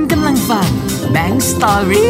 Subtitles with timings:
[0.00, 0.68] คุณกำลังฟัง
[1.16, 2.06] Bank Story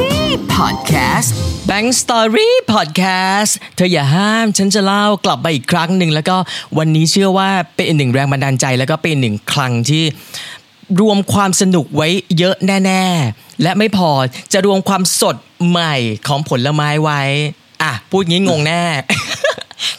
[0.57, 1.29] Podcast
[1.71, 6.37] Bank Story Podcast เธออย่าห้าม ฉันจะเล่ากลับมาอีกครั้งหนึ่งแล้วก็
[6.79, 10.05] วันนี้เชื่อว่าเป็นหนึ่งแรงบันดาลใจ แล้วก็เป็นหนึ่งคลังที่
[11.01, 14.11] รวมความสนุกไว้เยอะแน่ ๆ และไม่พอ
[14.53, 15.37] จะรวมความสด
[15.69, 15.95] ใหม่
[16.27, 17.23] ของผลไม้ไว้
[17.83, 18.83] อะ พูดงี้งงแน่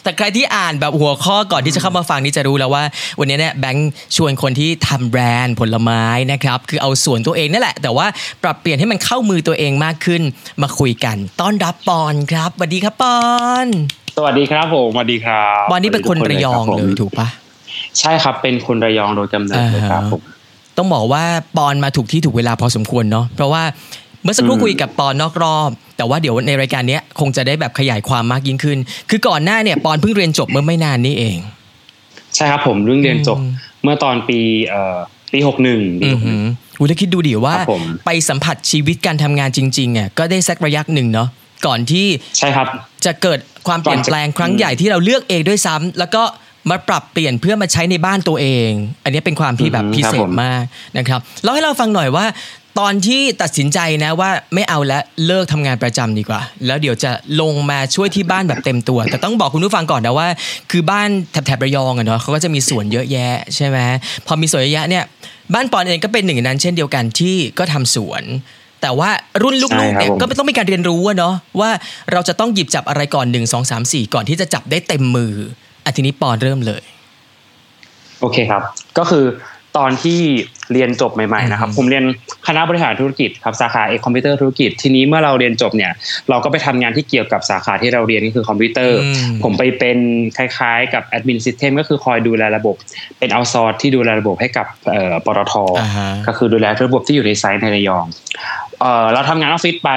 [0.02, 2.84] แต่ใครที่อ่านแบบหัวข้อก่อนที่จะเข้ามาฟังนี่จะรู้แล้วว่า
[3.18, 8.06] วันนี้เนี่ยแบงค์ชวนคนที่ทำแบรนด์ผลไม้นะครับคือเอาส่วนตัวเองนั่นแหละ แต่ว่า
[8.42, 10.22] ปรับเปลี่ยนให้มันเข้ามือตัวเองมากขึ้น
[10.62, 13.18] มาคุยกัน ต้อนรับปอนครับสวัสดีครับปอ
[13.64, 13.66] น
[14.16, 17.28] สวัสดีครับผมสวัสดีครับปอนนี่เป็นคนระยองเลยถูกปะ
[17.98, 20.20] ใช่ครับเป็นคนระยองโดยกำเนิดเลยครับผม
[20.76, 21.24] ต้องบอกว่า
[21.56, 23.62] ปอนมาถูกที่ถูกเวลาพอสมควรเนาะเพราะว่า
[24.22, 28.78] เมื่อสักครู่อืมคุยกับปอนนอกรอบ แต่ว่าเดี๋ยวในรายการเนี้ยคงจะได้แบบขยายความมากยิ่งขึ้น
[29.10, 31.38] คือก่อนหน้าเนี่ยปอนเพิ่งเรียนจบเมื่อไม่นานนี้เอง
[32.36, 33.50] ใช่ครับผมเรื่องเรียนจบอืม
[33.82, 34.38] เมื่อตอนปี
[34.68, 34.98] เอ่อ
[35.32, 41.28] ปีหกหนึ่งปีอืหอกหหืนึ่งออุ้ยแล้วคิดดูดิว่าครับผมไปสัมผัสชีวิตการทำงานจริงๆอะก็ได้สักระยะหนึ่งเนาะ
[41.66, 42.06] ก่อนที่
[42.38, 42.66] ใช่ครับ
[43.04, 46.22] จะเกิดความเปลี่ยนแปลงครั้งใหญ่ที่เราเลือกเองด้วยซ้ำแล้วก็
[46.70, 48.70] มาปรับเปลี่ยนเพื่อมาใช้ในบ้านตัวเอง
[49.04, 50.62] อันนี้เป็นความที่แบบอือฮึพิครับเศผษมมาก
[50.98, 52.24] นะครับเล่าให้เราฟังหน่อยว่า
[52.78, 60.28] ตอนที่ตัดสินใจนะว่าไม่เอาแล้วเลิกทำงานประจำดีกว่า แล้วเดี๋ยวจะลงมาช่วยที่บ้านแบบเต็มตัว แต่ต้องบอกคุณผู้ฟังก่อนนะว่า
[60.70, 63.78] คือบ้านแถบๆระยองอะเนาะเขาก็จะมีสวนเยอะแยะใช่ไหม
[64.26, 65.04] พอมีสวนเยอะแยะเนี่ย
[65.54, 68.22] บ้านปอนเองก็เป็นหนึ่งในนั้น เช่นเดียวกันที่ก็ทำสวน
[68.82, 69.10] แต่ว่า
[69.42, 71.70] รุ่นลูกๆเนี่ยใช่ครับผมก็ต้องมีการเรียนรู้อะเนาะว่า
[72.12, 75.32] เราจะต้องหยิบจับอะไรก่อนหนึ่งสองสามสี่ก่อนที่จะจับได้เต็มมือ
[75.84, 76.82] อะทีนี้ปอนเริ่มเลย
[78.20, 78.62] โอเคครับ
[78.98, 79.24] ก็คือ
[79.76, 80.20] ตอนที่
[80.72, 82.04] เรียนจบใหม่ๆนะครับอืมผมเรียน
[82.46, 85.92] คณะบริหารธุรกิจครับสาขาเอกคอมพิวเตอร์ธุรกิจทีนี้เมื่อเราเรียนจบเนี่ย
[86.30, 89.98] เราก็ไปทำงานที่เกี่ยวกับสาขาที่เราเรียนก็คือคอมพิวเตอร์อืมผมไปเป็น
[90.36, 92.76] คล้ายๆ กับ admin system ก็คือคอยดูแลระบบ
[93.18, 98.06] เป็น outsource ที่ดูแลระบบให้กับเอ่อปตทอ่าฮะก็คือดูแลระบบที่อยู่ใน site ในระยอง
[98.80, 99.90] เอ่อเราทำงานออฟฟิศไป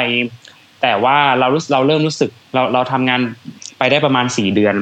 [0.82, 3.22] แต่ว่าเรารู้เราเริ่มรู้สึกเราเราทำงาน
[3.78, 4.76] ไปได้ประมาณสี่เดือน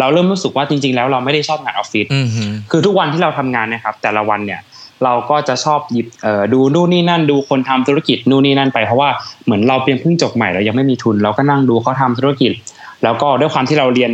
[0.00, 4.60] เราเริ่มรู้สึกว่าจริง ๆ แล้วเราไม่ได้ชอบงานออฟฟิศอือหือคือทุกวันที่เราทำงานเนะครับ แต่ละวันเนี่ย
[5.04, 9.08] เราก็จะชอบหยิบเอ่อดูนู่นนี่นั่น ดูคนทำธุรกิจนู่นนี่นั่นไปเพราะว่า
[9.44, 12.52] เหมือนเราเพียงเพิ่งจบใหม่เรายังไม่มีทุน เราก็นั่งดูเขาทำธุรกิจ
[13.04, 14.12] แล้วก็ด้วยความที่เราเรียน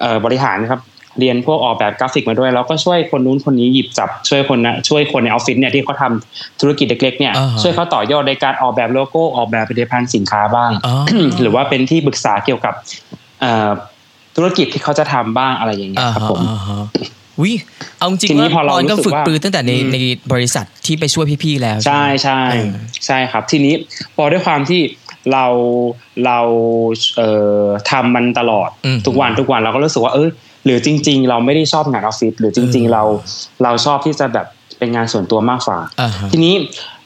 [0.00, 0.82] เอ่อบริหารนะครับ
[1.20, 10.94] เรียนพวกออกแบบกราฟิกมาด้วยเราก็ช่วยคนนู้นคนนี้หยิบจับช่วยคนนะช่วยคนในออฟฟิศเนี่ยที่เขาทำธุรกิจเล็กๆเนี่ยอ่าฮะช่วยเขาต่อยอดในการออกแบบโลโก้ออกแบบผลิตภัณฑ์สินค้าบ้างอ๋อ
[11.42, 13.19] หรือว่าเป็นที่ปรึกษาเกี่ยวกับเอ่อ
[14.36, 16.82] ธุรกิจที่เขาจะทำบ้างอะไรอย่างเงี้ยอ่าครับฮะผมอ่าฮะ
[17.42, 17.52] วิ
[17.98, 19.98] เอาจริงทีนี้ว่าพอเราปอนก็รู้สึกฝึกว่าปืนตั้งแต่ในอืมใน
[20.32, 22.70] บริษัทที่ไปช่วยพี่ๆแล้ว ใช่ไหมใช่เออ
[23.06, 23.74] ใช่ครับ ทีนี้
[24.16, 24.80] พอด้วยความที่
[25.32, 25.46] เรา
[26.26, 26.38] เรา
[27.16, 27.30] เอ่
[27.62, 30.28] อทำมันตลอดอืมทุกวันทุกวันเราก็รู้สึกว่าเออ
[30.64, 33.02] หรือจริง ๆ เราไม่ได้ชอบงานออฟฟิศหรือจริงอืมๆเรา
[33.62, 34.46] เราชอบที่จะแบบ
[34.78, 36.54] เป็นงานส่วนตัวมากกว่าอ่าฮะทีนี้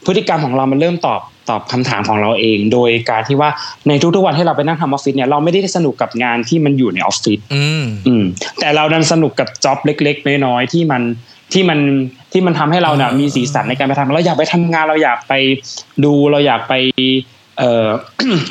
[0.06, 1.20] พฤติกรรมของเรามันเริ่มตอบ
[1.50, 3.50] ตอบคำถามของเราเอง โดยการที่ว่า
[3.88, 8.24] ในทุกๆวันที่เราไปนั่งทำออฟฟิศเนี่ยเราไม่ได้สนุกกับงานที่มันอยู่ในออฟฟิศอืมอืม
[8.60, 11.02] แต่เราดันสนุกกับ job เล็ก ๆ น้อยๆที่มัน
[11.52, 11.78] ที่มัน
[12.32, 15.32] ที่มันทำให้เราเนี่ยอ่ามีมีสีสันในการไปทำเราอยากไปทำงานเราอยากไป
[16.04, 16.74] ดูเราอยากไป
[17.58, 17.86] เอ่อ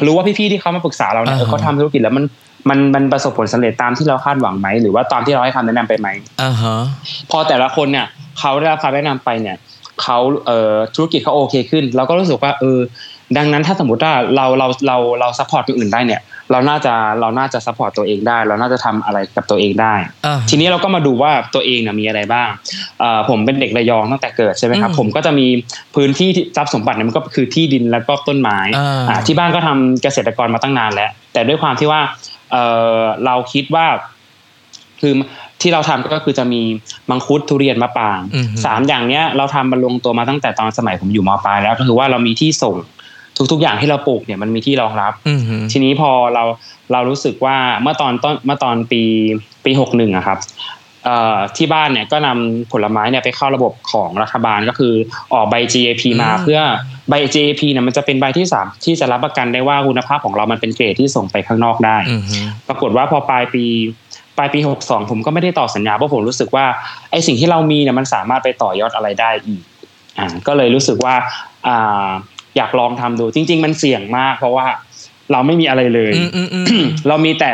[0.06, 2.26] รู้ว่าพี่ๆที่เขามาปรึกษาเราเนี่ยเออเขาทำธุรกิจแล้วมัน
[2.70, 6.08] มันมันประสบผลสำเร็จตามที่เราคาดหวังไหมหรือว่าตามที่เราให้คำแนะนำไปไหม
[6.42, 6.76] อ่าฮะ
[7.32, 8.08] พอแต่ละคนเนี่ย
[8.40, 9.56] เขาได้รับคำแนะนำไปเนี่ย
[10.02, 12.80] เขาเอ่อธุรกิจเขาโอเคขึ้นเราก็รู้สึกว่าเออ
[13.38, 16.22] ดังนั้นถ้าสมมติว่าเราเราเราเรา support คนอื่นได้เนี่ย
[16.52, 19.94] เราน่าจะเราน่าจะ support ตัวเองได้ เราน่าจะทำอะไรกับตัวเองได้
[20.26, 22.50] อ่าทีนี้เราก็มาดูว่าตัวเองนะมีอะไรบ้าง
[23.00, 25.48] เอ่อผมเป็นเด็กระยองตั้งแต่เกิดใช่ไหมครับอืมผมก็จะมี
[25.96, 32.02] พื้นที่ที่ทรัพย์สมบัติเนี่ยมันก็คือที่ดินแล้วก็ต้นไม้อ่าอ่าที่บ้านก็ทำเกษตรกรมาตั้งนานแล้ว แต่ด้วยความที่ว่า
[32.52, 32.64] เอ่
[32.98, 33.86] อเราคิดว่า
[35.02, 35.14] คือ
[35.64, 36.62] ที่เราทำก็คือจะมี
[37.10, 42.76] มังคุดทุเรียนมะปรางอือฮึสามอย่างเนี้ยเราทำมันลงตัวมาตั้งแต่ตอนสมัยผมอยู่มปลายแล้วก็คือว่าเรามีที่ส่ง
[43.52, 46.44] ทุก ๆ อย่างที่เราปลูกเนี่ยมันมีที่รองรับอืมฮึทีนี้พอเรา
[46.92, 49.02] เรารู้สึกว่าเมื่อตอนต้นเมื่อตอนปี
[49.66, 50.40] ปีหกหนึ่งอะครับ
[51.06, 54.94] เอ่อที่บ้านเนี่ยก็นำผลไม้เนี่ยไปเข้าระบบของรัฐบาลก็คือ
[55.34, 56.60] ออกใบ GAP มาเพื่อ
[57.10, 63.66] ใบ GAP เนี่ยมันจะเป็นใบที่สามที่จะรับประกันได้ว่าคุณภาพของเรามันเป็นเกรดที่ส่งไปข้างนอกได้อืมฮึปรากฏว่าพอปลายปี
[64.38, 66.66] ปลายปี 62 ผมก็ไม่ได้ต่อสัญญาเพราะผมรู้สึกว่า
[67.12, 69.62] ไอ้สิ่งที่เรามีเนี่ยมันสามารถไปต่อยอดอะไรได้อีก
[70.20, 71.16] อ่าก็เลยรู้สึกว่า
[71.68, 72.10] อ่า
[72.58, 74.68] อยากลองทำดูจริง ๆ มันเสี่ยงมาก เพราะว่า
[75.32, 77.52] เราไม่มีอะไรเลยอืมอืมอืมเรามีแต่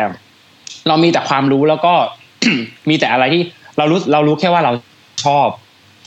[0.88, 1.94] เรามีแต่ความรู้แล้วก็
[2.90, 3.42] มีแต่อะไรที่
[3.78, 4.72] เรารู้เรารู้แค่ว่าเรา
[5.26, 5.50] ชอบ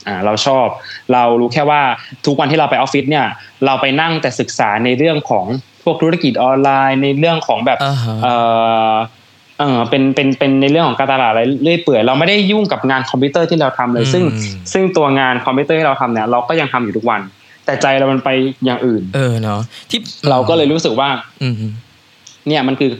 [0.07, 0.67] อ่าเราชอบ
[1.13, 1.81] เรารู้แค่ว่า
[2.25, 3.25] ทุกวันที่เราไปออฟฟิศเนี่ย
[3.65, 5.45] เราไปนั่งแต่ศึกษาในเรื่องของ
[5.83, 8.27] พวกธุรกิจออนไลน์ในเรื่องของแบบอ่าฮะเอ
[8.91, 8.93] อ
[9.59, 17.21] เออเป็นเป็นเป็นในเรื่องของการตลาดอะไรเรื่อยเปื่อยเราไม่ได้ยุ่งกับงานคอมพิวเตอร์ที่เราทำเลย ซึ่งอืมซึ่งตัวงานคอมพิวเตอร์ที่เราทำเนี่ยเราก็ยังทำอยู่ทุกวัน
[17.65, 18.29] แต่ใจเรามันไป
[18.65, 19.59] อย่างอื่น เออเนาะ
[19.89, 21.09] ที่เราก็เลยรู้สึกว่า
[21.41, 21.55] อืม
[22.47, 22.91] เนี่ยมันคือ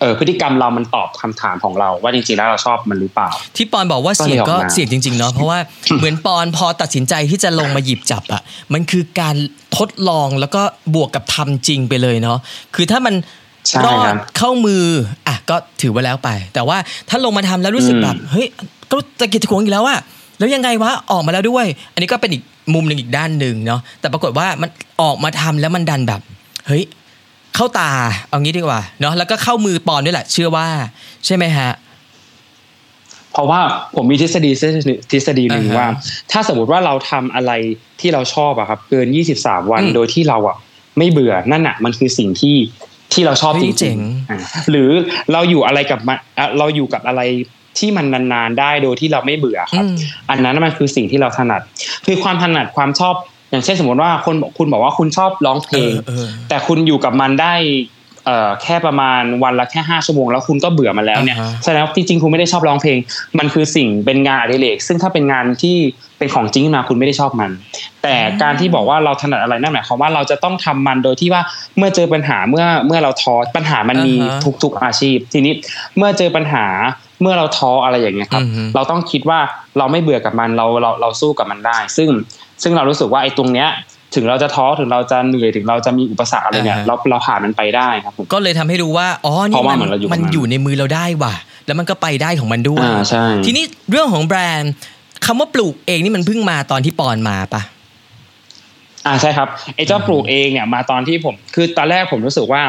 [0.00, 5.58] เออพฤติกรรมเรามันตอบคำถามของเราว่าจริงๆแล้วเราชอบมันหรือเปล่า ที่ปอนบอกว่าก็เสี่ยงเลยออกก็มาเสี่ยงจริงๆเนาะเพราะว่า
[5.98, 8.42] เหมือนปอนพอตัดสินใจที่จะลงมาหยิบจับอะ
[8.72, 9.36] มันคือการ
[9.78, 10.62] ทดลองแล้วก็
[10.94, 12.38] บวกกับทำจริงไปเลยเนาะ
[12.74, 13.24] คือถ้ามันใช่
[13.86, 14.84] รอครัดบเข้ามือ
[15.26, 16.78] อะก็ถือว่าแล้วไป แต่ว่า
[17.08, 18.46] ถ้าลงมาทำแล้วรู้สึกอืมแบบเฮ้ย
[18.90, 19.98] ก็ตะกิดตะขวงอีกแล้วอะ
[20.38, 22.42] แล้วยังไงวะออกมาแล้วด้วย อันนี้ก็เป็นอีก
[22.74, 24.70] มุมหนึ่งอีกด้านหนึ่งเนาะแต่ปรากฏว่ามัน
[25.02, 26.20] ออกมาทำแล้วมันดันแบบ
[26.66, 26.84] เฮ้ย
[27.54, 27.90] เข้าตา
[28.28, 30.66] เอางี้ดีกว่าเนาะแล้วก็เข้ามือปอนด้วยแหละ เชื่อว่า
[31.26, 31.70] ใช่ไหมฮะ
[33.32, 33.60] เพราะว่า
[33.96, 34.50] ผมมีทฤษฎี
[35.10, 35.88] ทฤษฎีหนึ่งอ่าฮะว่า
[36.32, 37.52] ถ้าสมมติว่าเราทำอะไร
[38.00, 39.06] ที่เราชอบอะครับ เกิน
[39.38, 40.56] 23วันอืมโดยที่เราอะ
[40.98, 42.56] ไม่เบื่อนั่นอะมันคือสิ่งที่
[43.12, 44.38] ที่เราชอบเฮ้จยเจ๋ริงงๆอะ
[44.70, 44.90] หรือ
[45.32, 47.22] เราอยู่อะไรกับมันอะเราอยู่กับอะไร
[47.78, 49.96] ที่มันนานๆได้โดยที่เราไม่เบื่อครับอืม
[50.30, 51.60] อันนั้นมันคือสิ่งที่เราถนัด
[52.06, 53.14] คือความถนัดความชอบ
[53.50, 57.54] อย่างเช่นสมมติว่าคนคุณบอกว่าคุณชอบร้องเพลงเออเออแต่คุณอยู่กับมันได้
[58.28, 62.98] เอ่อแค่ประมาณวันละแค่ห้าชั่วโมงแล้วคุณก็เบื่อมันแล้วเนี่ยอ่าฮะแสดงว่าจริงๆคุณไม่ได้ชอบร้องเพลง
[63.38, 65.76] มันคือสิ่งเป็นงานอดิเรกซึ่งถ้าเป็นงานที่
[66.18, 67.50] เป็นของจริงขึ้นมาคุณไม่ได้ชอบมัน
[68.02, 71.42] แต่การที่บอกว่าเราถนัดอะไรนั่นหมายความว่าเราจะต้องทำมันโดยที่ว่า
[71.76, 75.52] เมื่อเจอปัญหาเมื่อเมื่อเราท้อปัญหามันมีอ่าฮะทุกๆอาชีพ ทีนี้
[75.96, 76.64] เมื่อเจอปัญหา
[77.22, 79.40] เมื่อเราท้ออะไรอย่างเงี้ยครับอือฮึเราต้องคิดว่า
[79.78, 82.08] เราไม่เบื่อกับมันเราเราเราสู้กับมันได้ ซึ่ง
[82.62, 83.68] ซึ่งเรารู้สึกว่าไอ้ตรงเนี้ย
[84.14, 91.34] ถึงเราจะท้อถึงเราจะเหนื่อยถึงเราจะมีอุปสรรคอะไรเนี่ยอ่าฮะเราเราผ่านมันไปได้ครับผมก็เลยทำให้รู้ว่าอ๋อเพนี่ราะว่ามันเหมือนเราอยู่กับมันมันอยู่ในมือเราได้ว่ะ
[91.66, 94.72] แล้วมันก็ไปได้ของมันด้วยอ่าใช่ทีนี้เรื่องของแบรนด์
[95.26, 97.62] คำว่าปลูกเองนี่มันเพิ่งมาตอนที่ปอนมาปะ
[99.06, 102.62] อ่าใช่ครับไอ้เจ้าปลูกเองเนี่ยมาตอนที่ผม คือตอนแรกผมรู้สึกว่า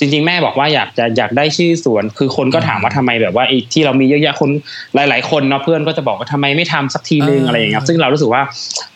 [0.00, 4.50] จริง ๆ แม่บอกว่าอยากจะอยากได้ชื่อสวน คือคนก็ถามว่าทำไมแบบว่าไอ้ที่เรามีเยอะแยะคน
[4.94, 8.42] หลาย ๆ คนเนาะเพื่อนก็จะบอกว่าทำไมไม่ทำสักทีนึงอ่าอะไรอย่างเงี้ยซึ่งเรารู้สึกว่า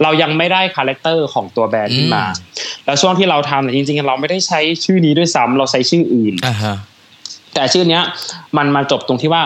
[0.03, 2.43] เรายังไม่ได้ character ของตัวแบรนด์ขึ้นมาอื
[2.83, 6.77] มแล้วช่วงที่เราทำเนี่ยจริง ๆ เราไม่ได้ใช้ชื่อนี้ด้วยซ้ำเราใช้ชื่ออื่นอ่าฮะ
[7.55, 8.03] แต่ชื่อเนี้ย
[8.56, 9.43] มันมาจบตรงที่ว่า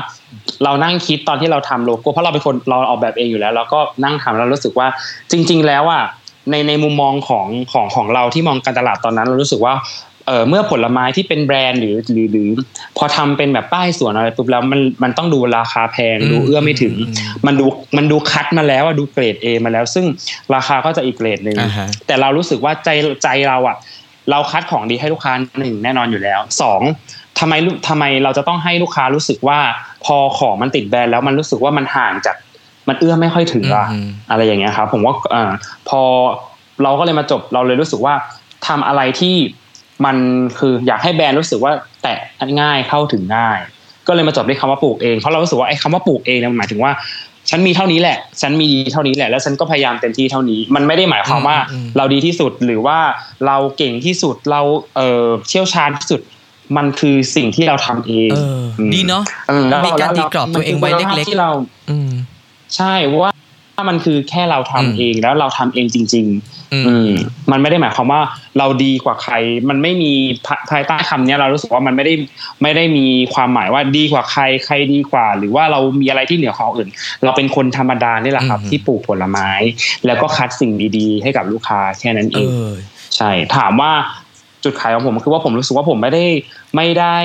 [0.65, 4.89] เรานั่งคิดตอนที่เราทำโลโก้เพราะเราเป็นคนเราออกแบบเองอยู่แล้ว แล้วก็นั่งทำแล้วรู้สึกว่า
[5.31, 6.05] จริง ๆ แล้วอะ
[6.51, 9.75] ในในมุมมองของของของเราที่มองการตลาดตอนนั้น เรารู้สึกว่า
[10.29, 12.49] เออเมื่อผลไม้ที่เป็นแบรนด์หรือหรือหรือ
[12.99, 17.15] พอทำเป็นแบบป้ายสวนอะไรปุ๊บแล้วมันมันต้องดูราคาแพงอืมดูเอื้อไม่ถึงอืม
[17.47, 17.67] มันดู
[17.97, 20.07] มันดูคัดมาแล้วอะดูเกรด A มาแล้ว ซึ่ง
[20.55, 22.89] ราคาก็จะอีกเกรดหนึ่งอ่าฮะแต่เรารู้สึกว่าใจ
[23.23, 23.77] ใจเราอะ
[24.31, 26.81] เราคัดของดีให้ลูกค้าหนึ่งแน่นอนอยู่แล้วสอง
[27.39, 29.59] ทำไมลูกทำไมเราจะต้องให้ลูกค้ารู้สึกว่า
[30.05, 32.37] พอของมันติดแบรนด์แล้วมันรู้สึกว่ามันห่างจาก
[32.89, 35.51] มันเอื้อไม่ค่อยถึงอะอืมอะไรอย่างเงี้ยครับผมว่าอ่า
[35.89, 36.01] พอ
[36.83, 38.15] เราก็เลยมาจบเราเลยรู้สึกว่า
[38.67, 39.35] ทำอะไรที่
[40.05, 40.17] มัน
[40.59, 41.73] คืออยากให้แบรนด์รู้สึกว่า
[42.03, 42.19] แตะ
[42.61, 43.59] ง่ายเข้าถึงง่าย
[44.07, 46.93] ก็เลยมาจบด้วยคำว่าปลูกเองเพราะเรารู้สึกว่าไอ้คำว่าปลูกเองเนี่ยมันหมายถึงว่า
[47.51, 52.99] ฉันมีเท่านี้แหละ ฉันมีดีเท่านี้แหละ แล้วฉันก็พยายามเต็มที่เท่านี้ มันไม่ได้หมายความว่าอืมอืมเราดีที่สุดหรือว่า
[53.47, 54.61] เราเก่งที่สุด เรา
[54.97, 56.21] เออเชี่ยวชาญที่สุด
[56.77, 61.51] มันคือสิ่งที่เราทำเองเอออมดีเนาะเออแล้วมีการตีกรอบตัวเองไว้เล็กๆๆที่เรา
[61.91, 62.11] อืม
[62.77, 63.33] ใช่ว่า
[63.89, 67.11] มันคือแค่เราทำอืมเองแล้วเราทำเองจริงอืมๆ อืม
[67.51, 68.21] มันไม่ได้หมายความว่า
[68.59, 69.35] เราดีกว่าใคร
[69.69, 70.13] มันไม่มี
[70.47, 72.15] ภาภายใต้คำเนี้ยเรารู้สึกว่ามันไม่ได้
[72.63, 76.91] ไม่ได้มีความหมายว่าดีกว่าใครใครดีกว่า หรือว่าเรามีอะไรที่เหนือกว่าคนอื่น
[77.25, 79.51] เราเป็นคนธรรมดานี่แหละครับอืมที่ปลูกผลไม้
[80.07, 82.73] แล้วก็คัดสิ่งดีๆ ให้กับลูกค้าแค่นั้นเอเองอ
[83.17, 83.93] ใช่ ถามว่า
[84.65, 86.25] จุดขายของผมคือว่าผมรู้สึกว่าผมไม่ได้
[86.77, 87.17] ไม่ได้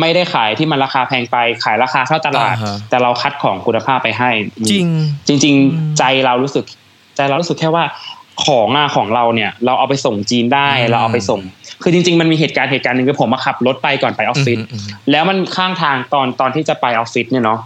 [0.00, 6.64] ไม่ได้ขายที่มันราคาแพงไปขายราคาเท่าตลาดอ่าฮะแต่เราคัดของคุณภาพไปให้อืมจริง จริงอืมๆใจเรารู้สึก
[7.16, 7.84] ใจเรารู้สึกแค่ว่า
[8.44, 11.40] ของอะของเราเนี่ย เราเอาไปส่งจีนได้อืมเราเอาไปส่ง
[11.82, 17.58] คือจริง ๆ มันมีเหตุการณ์เหตุการณ์หนึ่งคือผมมาขับรถไปก่อนไปออฟฟิศอืมอืมแล้วมันข้างทางตอนตอนที่จะไปออฟฟิศเนี่ยเนาะ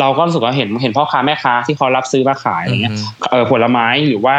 [0.00, 4.36] เราก็รู้สึกว่าเห็นเห็นพ่อค้าแม่ค้าที่เขารับซื้อมาขายอะไรเงี้ยอืมเออผลไม้หรือว่า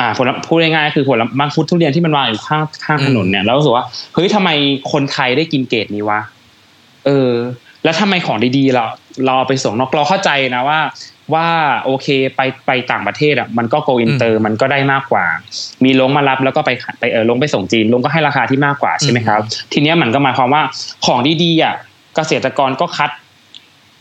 [0.00, 4.50] อ่าผลพูดง่ายๆคือผลมังคุดทุเรียนที่มันวางอยู่ข้างข้างถนนเนี่ยเรารู้สึกว่าเฮ้ยทำไม
[4.92, 6.20] คนไทยได้กินเกรดนี้วะ
[7.06, 7.32] เออ
[7.84, 8.84] แล้วทำไมของดีๆเรา
[9.24, 10.78] เราเอาไปส่งนอกเราเข้าใจนะว่า
[11.34, 11.48] ว่า
[11.84, 15.24] โอเคไปไปต่างประเทศอะมันก็ go inter มันก็ได้มากกว่า
[15.84, 19.40] มีล้งมารับแล้วก็ไปขายไปเออล้งไปส่งจีนล้งก็ให้ราคาที่มากกว่าใช่ไหมครับ
[19.72, 20.62] ทีเนี้ยมันก็หมายความว่า
[21.06, 21.74] ของดีๆอะ
[22.16, 23.10] เกษตรกรก็คัด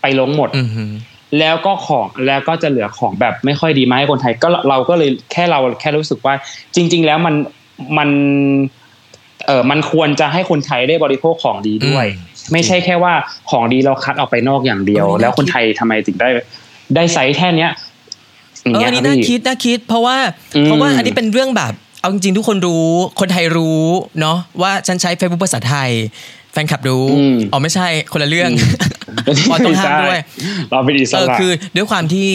[0.01, 0.94] ไปล้งหมดอืมอืม
[1.39, 6.34] แล้วก็ของแล้วก็จะเหลือของแบบไม่ค่อยดีมาให้คนไทยก็เราก็เลยแค่เราแค่รู้สึกว่า
[6.75, 7.36] จริง ๆ แล้วมัน
[7.98, 8.10] มัน
[9.48, 13.13] เออมันควรจะให้คนไทยได้บริโภคของดีด้วยอืมไม่ใช่แค่ว่า
[13.51, 16.27] ของดีเราคัดออกไปนอกอย่างเดียวเออนี่น่าแล้วคนไทยทำไมถึงได้
[16.94, 17.72] ได้ไซส์แค่เนี้ย
[18.63, 20.18] อย่างเออเงี้ยอันนี้รับน่าพี่คิดน่าคิด เพราะว่า
[20.56, 22.89] อืมเพราะว่าอันนี้เป็นเรื่องแบบ เอาจริงๆทุกคนรู้
[23.20, 23.84] คนไทยรู้
[24.22, 25.89] เนาะว่าฉันใช้ Facebook ภาษาไทย
[26.51, 28.51] แฟนคลับรู้อืมอ๋อไม่ใช่คนละเรื่อง
[29.50, 30.20] ปอต้องห้ามด้วย
[30.72, 32.27] เราเป็นอิสเออระคือด้วยความที่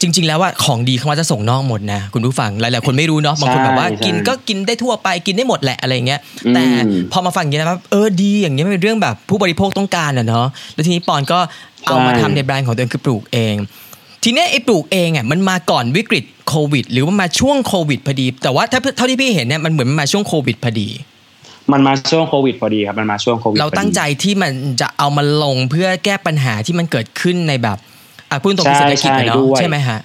[0.00, 6.64] จริง ๆ แล้วว่าของดีเขาว่าจะส่งนอกหมดนะคุณผู้ฟังหลายๆคนไม่รู้เนาะบางคนแบบว่าใช่กินก็กินได้ทั่วไปกินได้หมดแหละอะไรเงี้ยอืมแต่
[7.12, 11.38] พอมาฟังอย่างนี้นะครับเออดีอย่างเงี้ยมันเป็นเรื่องแบบผู้บริโภคต้องการอะเนาะแล้วทีนี้ปอนก็
[11.86, 13.54] เอามาทำในแบรนด์ของตัวเองคือปลูกเอง
[14.28, 20.88] ทีเนี้ยไอ้ปลูกเองอะมันมาก่อนวิกฤตโควิด หรือว่ามาช่วงโควิดพอดี แต่ว่าถ้าเท่าที่พี่เห็นเนี่ยมันเหมือนมันมาช่วงโควิดพอดี
[21.72, 27.78] มันมาช่วงโควิดพอดีครับมันมาช่วงโควิดเราพอดีตั้งใจที่มันจะเอามาลงเพื่อแก้ปัญหาที่มันเกิดขึ้นในแบบ
[28.30, 30.00] อะพูดตรงๆใช่เศรษฐกิจอะเนาะใช่ด้วยใช่ไหมฮะ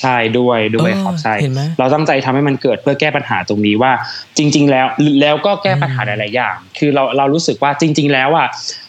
[0.00, 3.92] ใช่ด้วยด้วยเออครับใช่เห็นไหมเราตั้งใจทำให้มันเกิดเพื่อแก้ปัญหาตรงนี้ว่า
[4.36, 4.86] จริง ๆ แล้ว
[5.20, 8.85] แล้วก็แก้ปัญหาหลายๆอย่าง คือเราเรารู้สึกว่าจริง ๆ แล้วอะเอ่อ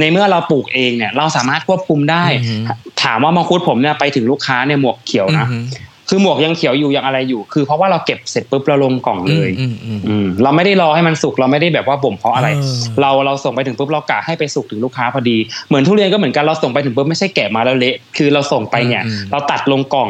[0.00, 2.60] ในเมื่อเราปลูกเองเนี่ยเราสามารถควบคุมได้อือหือ
[3.02, 5.64] ถามว่ามังคุดผมเนี่ยไปถึงลูกค้าเนี่ยหมวกเขียวนะอืม
[6.08, 15.36] คือหมวกยังเขียวอยู่ยังอะไรอยู่ คือเพราะว่าเราเก็บเสร็จปุ๊บเราลงกล่องเลยอืมอืมอืมอืมเราไม่ได้รอให้มันสุกเราไม่ได้แบบว่าบ่มเพราะอะไรเออเราเราส่งไปถึงปุ๊บเรากะให้ไปสุกถึงลูกค้าพอดี
[15.68, 20.08] เหมือนทุเรียนก็เหมือนกันเราส่งไปถึงปุ๊บไม่ใช่แกะมาแล้วเละคือเราส่งไปเนี่ยอืมเราตัดลงกล่อง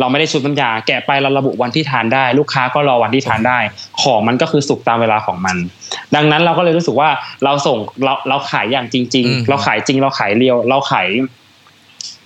[0.00, 3.58] เราไม่ได้ชุบน้ำยาแกะไปเราระบุวันที่ทานได้ ลูกค้าก็รอวันที่ทานได้
[4.02, 5.56] ของมันก็คือสุกตามเวลาของมัน
[6.14, 7.08] ดังนั้นเราก็เลยรู้สึกว่า
[7.44, 11.08] เราส่งเราเราขายอย่างจริงอืมๆเราขายจริงเราขายเรียว เราขาย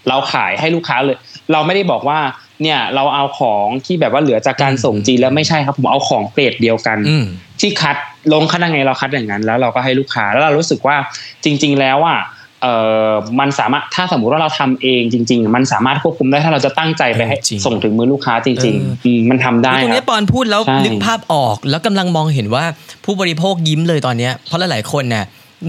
[0.08, 1.16] เราขายให้ลูกค้าเลย
[1.52, 2.18] เราไม่ได้บอกว่า
[2.62, 7.24] เนี่ยเราเอาของที่แบบว่าเหลือจากการส่งจีนแล้วไม่ใช่ครับผมเอาของเกรดเดียวกันอืม
[7.60, 7.96] ที่คัด
[8.32, 10.96] ลงคัดยังไงเราคัดอย่างนั้น แล้วเราก็ให้ลูกค้าแล้วเรารู้สึกว่า
[11.44, 12.20] จริง ๆ แล้วอะ
[12.62, 12.66] เอ
[13.08, 22.64] อมันสามารถถ้าสมมุติว่าเราทำเองจริง ๆ มันสามารถควบคุมได้ถ้าเราจะตั้งใจไปให้เออจริงส่งถึงมือลูกค้าจริงเออๆอืมมันทำได้ตรงคนี้รับปอนพูดแล้วใช่นึกภาพออก แล้วกำลังมองเห็นว่า
[23.04, 25.24] ผู้บริโภคยิ้มเลยตอนเนี้ยเพราะหลายๆคนเนี่ย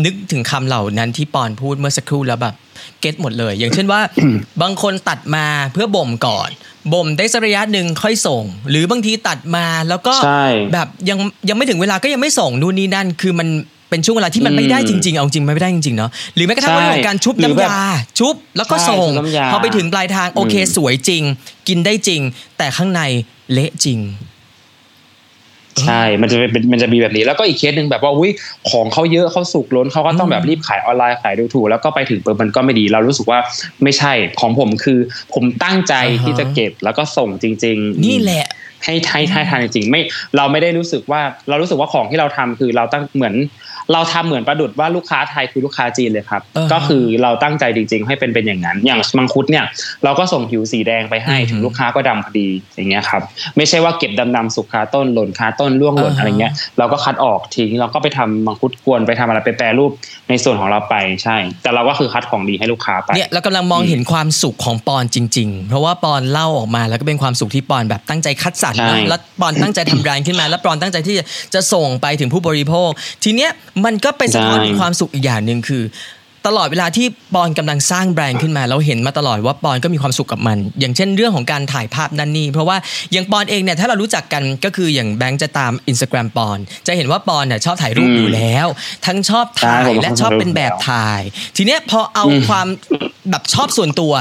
[0.05, 2.55] นึกถึงคำเหล่านั้นที่ปอนพูดเมื่อสักครู่แล้วแบบ
[2.99, 4.01] เก็ตหมดเลย อย่างเช่นว่า
[4.61, 6.49] บางคนตัดมาเพื่อบ่มก่อน
[6.93, 11.17] บ่มได้สักระยะหนึ่งค่อยส่ง หรือบางทีตัดมาแล้วก็ใช่แบบยัง
[11.49, 13.47] ยังไม่ถึงเวลาก็ยังไม่ส่งนู่นนี่นั่นคือมัน
[13.91, 17.85] เป็นช่วงเวลาที่มันไม่ได้จริงๆ เอาจริงมันไม่ได้จริงๆเนาะหรือแม้กระทั่งใช่เรื่องของการชุบหรือน้ำแบบยา
[18.19, 21.23] ชุบแล้วก็ใช่ส่งชุบน้ำยาพอไปถึงปลายทางโอเคอืมสวยจริง
[21.67, 22.21] กินได้จริง
[22.57, 23.01] แต่ข้างใน
[23.53, 23.99] เละจริง
[25.87, 28.31] ใช่ มันจะเป็นมันจะมีแบบนี้ แล้วก็อีกเคสหนึ่งแบบว่าอุ้ย
[28.71, 33.39] ของเขาเยอะเขาสุกล้นเขาก็ต้องแบบรีบขายออนไลน์ขายดูถูกแล้วก็ไปถึงปุ๊บมันก็ไม่ดี เรารู้สึกว่า
[33.83, 34.99] ไม่ใช่ของผมคือ
[35.33, 38.45] ผมตั้งใจอ่าฮะที่จะเก็บแล้วก็ส่งจริง ๆ นี่แหละ
[38.83, 40.01] ให้ให้ให้ทานจริงๆไม่
[40.37, 43.35] เราไม่ได้รู้สึกว่าเรารู้สึกว่าของที่เราทำคือเราตั้งเหมือน
[43.93, 49.65] เราทำเหมือนประดุดว่าลูกค้าไทยคือลูกค้าจีนเลยครับอ่าฮะก็คือเราตั้งใจจริง ๆ ให้เป็นเป็นอย่างนั้น อย่างมังคุดเนี่ย
[50.03, 53.21] เราก็ส่งผิวสีแดงไปให้อืมถึงลูกค้าก็ดำพอดีอย่างเงี้ยครับ
[53.57, 59.91] ไม่ใช่ว่าเก็บดำๆสุกคาต้นหล่นคาต้นร่วงหล่นอ่าฮะอะไรเงี้ยเราก็คัดออกทิ้งเราก็ไปทำมังคุดกวนไปทำอะไรไปแปรรูป
[60.29, 72.89] ในส่วนของเราไปใช่ แต่เราก็คือคัดของดีให้ลูกค้าไปเนี่ยเรากำลังมองเห็นความสุขของปอนจริง ๆ เพราะว่าปอนเล่าออกมาแล้วก็เป็นความสุขที่ปอนแบบตั้งใจคัดสรรใช่นะแล้วปอนตั้งใจทำแบรนด์ขึ้นมา แล้วปอนตั้งใจที่จะจะส่งไปถึงผู้บริโภค
[73.23, 73.51] ทีเนี้ย
[73.85, 75.83] มันก็เป็นสะท้อนถึงความสุขอีกอย่างหนึ่งคือ
[76.47, 82.77] ตลอดเวลาที่ปอนกำลังสร้างแบรนด์ขึ้นมาเราเห็นมาตลอดว่าปอนก็มีความสุขกับมัน อย่างเช่นเรื่องของการถ่ายภาพนั่นนี่เพราะว่า
[83.11, 86.57] อย่างปอนเองเนี่ยถ้าเรารู้จักกันก็คืออย่างแบงค์จะตาม Instagram ปอน
[86.87, 88.67] จะเห็นว่าปอนเนี่ยชอบถ่ายรูปอืมอยู่แล้ว
[89.05, 91.21] ทั้งชอบถ่าใช่ยผมและชอบชอบถ่ายรูปเป็นแบบแล้วถ่าย
[91.57, 92.67] ทีเนี้ยพอเอาอืมความ
[93.29, 94.13] แบบชอบส่วนตัว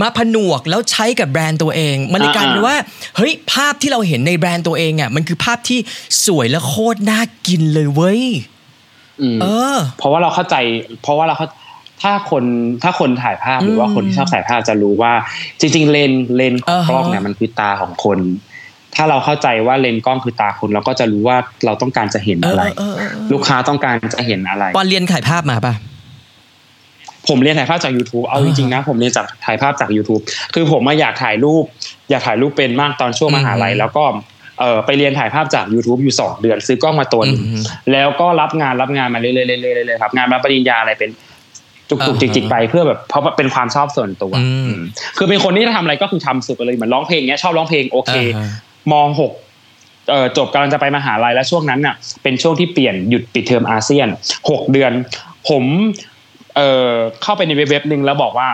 [0.00, 2.76] มาผนวกแล้วใช้กับแบรนด์ตัวเอง มันเลยกลายเป็นอ่าว่า
[3.16, 5.78] เฮ้ยภาพที่เราเห็นในแบรนด์ตัวเองอะมันคือภาพที่
[6.26, 8.57] สวยและโคตรน่ากินเลยเว้ยอืม
[9.42, 10.56] เออ เพราะว่าเราเข้าใจ
[11.02, 11.48] เพราะว่าเราเข้า
[12.02, 12.44] ถ้าคน
[12.82, 15.12] ถ้าคนถ่ายภาพหรือว่าอืมคนที่ชอบถ่ายภาพจะรู้ว่า
[15.60, 18.18] จริง ๆ เลนเลนของอ่าฮะกล้องเนี่ยมันคือตาของคน
[18.94, 25.74] ถ้าเราเข้าใจว่าเลนส์กล้องคือตาคนเราก็จะรู้ว่าเราต้องการจะเห็นเอออะไรเออเออเออลูกค้าต้องการจะเห็นอะไรปอนเรียนถ่ายภาพมาป่ะ
[27.28, 30.22] ผมเรียนถ่ายภาพจาก YouTube เอาอ่าจริงๆนะ ผมเรียนจากถ่ายภาพจาก YouTube
[30.54, 31.64] คือผมมาอยากถ่ายรูป
[32.10, 34.04] อยากถ่ายรูปเป็นมากตอนช่วงอืมมหาลัยแล้วก็
[34.60, 37.62] เออไปเรียนถ่ายภาพจาก YouTube อยู่สองเดือน ซื้อกล้องมาตัวหนึงอืม
[37.92, 41.10] แล้วก็รับงานรับงานมาเรื่อยๆเรื่อยๆเรื่อยๆครับงานรับปริญญาอะไรเป็น
[41.90, 44.80] จุกอ่าๆจิกๆไปเพื่อแบบเพราะว่าเป็นความชอบส่วนตัวอืมอืม
[45.16, 48.48] คือเป็นคนที่ทำอะไรก็คือทำสุดไปเลยเหมือนร้องเพลงเนี้ยชอบร้องเพลงโอเคอ่าฮะ
[48.92, 49.32] มองหก
[50.10, 54.08] เอ่อจบกำลังจะไปมหาลัยแล้วช่วงนั้นน่ะ เป็นช่วงที่เปลี่ยนหยุดปิดเทอมอาเซียน
[54.50, 54.92] หกเดือน
[55.48, 55.64] ผม
[56.56, 58.48] เอ่อเข้าไปในเว็บๆหนึ่งแล้วบอกว่า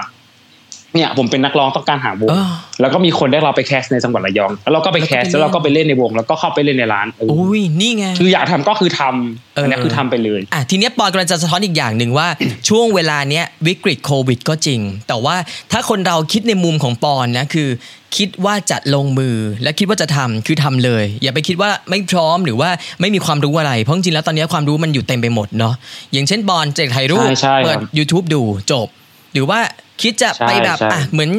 [0.94, 12.28] เนี่ยผมเป็นนักร้องต้องการหาวงเออแล้วก็มีคนได้เราไปแคสในจังหวัดระยองแล้วเราก็ไปแคสแล้แล้ววก็เราไปเล่นก็ไปเล่นในวง แล้วก็เข้าไปเล่นในร้านเออออุ้ยนี่ไงคืออยากทำก็คือทำเอออัอันนี้คือทำไปเลยอะทีเนี้ยปอนกำลังจะสะท้อนอีกอย่างหนึ่งว่า
[12.68, 15.36] ช่วงเวลาเนี้ยวิกฤตโควิด ก็จริง แต่ว่า
[15.72, 17.68] ถ้าคนเราคิดในมุมของปอนนะคือ
[18.16, 22.70] คิดว่าจะลงมือและคิดว่าจะทำคือทำเลย อย่าไปคิดว่าไม่พร้อมหรือว่า
[23.00, 25.74] ไม่มีความรู้อะไรเพราะจริงๆแล้วตอนนี้ความรู้มันอยู่เต็มไปหมดเนาะ
[26.12, 28.88] อย่างเช่นบอลเจกถ่ายรูปใช่ใช่ครับเปิด YouTube ดูจบ
[29.34, 29.58] หรือว่า
[30.02, 31.30] คิดจะไปแบบใช่ใช่อะเหมือน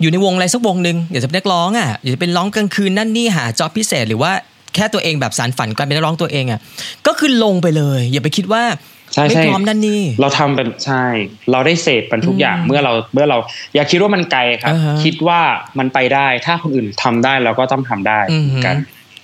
[0.00, 4.32] อยู่ในวงอะไรสักวงหนึ่งอยากจะเป็นนักร้องอะอยากจะเป็นร้องกลางคืนนั่นนี่หาจ็อบพิเศษ หรือว่า
[4.74, 6.60] แค่ตัวเองแบบสารฝันการเป็นนักร้องตัวเองอะ
[7.06, 8.62] ก็คือลงไปเลย อย่าไปคิดว่า
[9.14, 11.04] ใช่ไม่ใช่พร้อมนั่นนี่เราทำเป็นใช่
[11.52, 13.38] เราได้เสพมันทุกอย่างอืมเมื่อเราเมื่อเรา
[13.74, 15.40] อย่าคิดว่ามันไกลครับอ่าฮะคิดว่า
[15.78, 18.76] มันไปได้ ถ้าคนอื่นทำได้เราก็ต้องทำได้อืมเหมือนกัน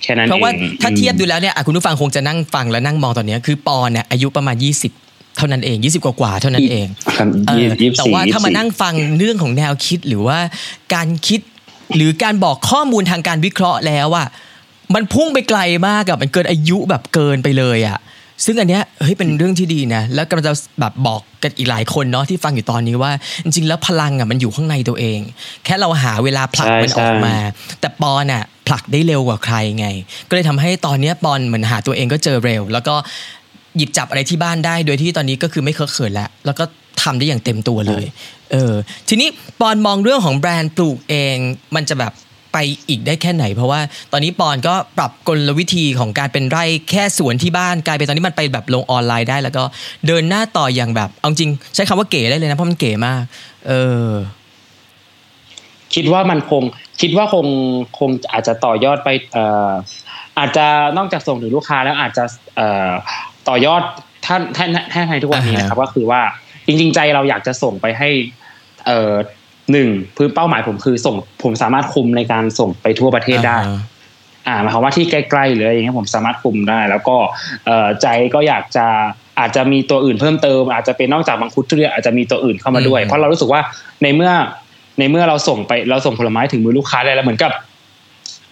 [0.03, 4.55] แค่นั้นเพราะว่าองถ้าเทียบดูแล้วเนี่ยอะคุณผู้ฟังคงจะนั่งฟังและนั่งมองตอนเนี้ยคือปอนเนี่ยอายุประมาณ
[4.89, 10.37] 20 เท่านั้นเอง 20 กว่าๆเท่านั้นเองครับเออยี่สิบแต่สี่ว่าถ้ามานั่งฟังเรื่องของแนวคิดหรือว่า
[10.93, 11.41] การคิด
[11.95, 14.27] หรือการบอกข้อมูลทางการวิเคราะห์แล้วอะ
[14.95, 17.99] มันพุ่งไปไกลมากอะมันเกินอายุแบบเกินไปเลยอะ
[18.45, 23.11] ซึ่งอันเนี้ยเฮ้ยเป็นเรื่องที่ดีนะแล้วกำลังจะแบบบอกกันอีกหลายคนเนาะที่ฟังอยู่ตอนนี้ว่า
[23.43, 25.19] จริง ๆ แล้วพลังอะมันอยู่ข้างในตัวเอง
[25.65, 27.37] แค่เราหาเวลาผลักใช่มันออกใช่มา
[27.79, 29.87] แต่ปอนอะผลักได้เร็วกว่าใครไง
[30.29, 32.95] ก็เลยทำให้ตอนเนี้ยปอนเหมือนหาตัวเองก็เจอเร็ว แล้วก็
[33.77, 36.63] หยิบจับอะไรที่บ้านได้ โดยที่ตอนนี้ก็คือไม่เคอะเขินแล้ว แล้วก็
[37.03, 38.05] ทำได้อย่างเต็มตัวเลย
[38.51, 38.73] เออ
[39.09, 41.37] ทีนี้ปอนมองเรื่องของแบรนด์ปลูกเอง
[41.75, 42.13] มันจะแบบ
[42.53, 42.57] ไป
[42.89, 43.79] อีกได้แค่ไหน เพราะว่า
[44.11, 49.63] ตอนนี้ปอนก็ปรับกลวิธีของการเป็นไร่แค่สวนที่บ้านกลายเป็นตอนนี้มันไปแบบลงออนไลน์ได้ แล้วก็
[50.07, 53.21] เดินหน้าต่ออย่างแบบ เอาจริงใช้คำว่าเก๋ได้เลยนะเพราะมันเก๋มาก
[53.67, 53.71] เอ
[54.07, 54.09] อ
[55.95, 56.63] คิดว่ามันคง
[57.01, 57.47] คิดว่าคง
[57.99, 59.71] คงอาจจะต่อยอดไป เอ่อ
[60.39, 60.65] อาจจะ
[60.97, 62.23] นอกจากส่งถึงลูกค้าแล้วอาจจะ
[62.55, 62.91] เอ่อ
[63.49, 63.81] ต่อยอด
[64.25, 66.21] ท่านท่านท่านในทุกวันนี้นะครับ ก็คือว่า
[66.65, 68.09] จริง ๆ ใจเราอยากจะส่งไปให้
[68.85, 69.13] เอ่อ
[69.71, 73.79] หนึ่งพื้นเป้าหมายผมคือส่ง ผมสามารถคุมในการส่งไปทั่วประเทศได้อ่าฮะ
[74.47, 77.17] อ่าหมายความว่าที่ใกล้ๆหรืออะไรอย่างเงี้ยผมสามารถคุมได้ แล้วก็
[77.65, 78.85] เอ่อใจก็อยากจะ
[79.39, 83.61] อาจจะมีตัวอื่นเพิ่มเติม อาจจะเป็นนอกจากมังคุดทุเรียนอาจจะมีตัวอื่นเข้ามาด้วยอืมเพราะเรารู้สึกว่า
[84.03, 84.31] ในเมื่อ
[84.99, 87.51] ในเมื่อเราส่งไปเราส่งผลไม้ถึงมือลูกค้าได้แล้วเหมือนกับ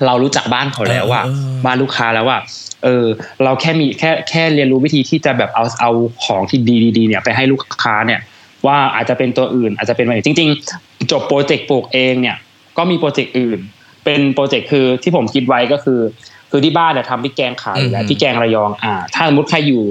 [0.05, 2.37] เรารู้จักบ้านเขาแล้วว่าเออบ้านลูกค้าแล้วว่า
[2.83, 3.07] เออ
[3.43, 5.91] เราแค่มีแค่แค่เรียนรู้วิธีที่จะแบบเอาเอา
[6.25, 6.59] ของที่
[6.97, 8.21] ดีๆเนี่ยไปให้ลูกค้าเนี่ย
[8.67, 12.37] ว่าอาจจะเป็นตัวอื่นอาจจะเป็นอะไรจริง ๆ จบโปรเจกต์ปลูกเองเนี่ย
[12.77, 13.59] ก็มีโปรเจกต์อื่น
[14.05, 15.99] เป็นโปรเจกต์คือที่ผมคิดไว้ก็คือ
[16.51, 19.81] คือที่บ้านเนี่ยทำพริกแกงขายอยู่แล้วอืมพริกแกงระยองอ่า ถ้าสมมติใครอยู่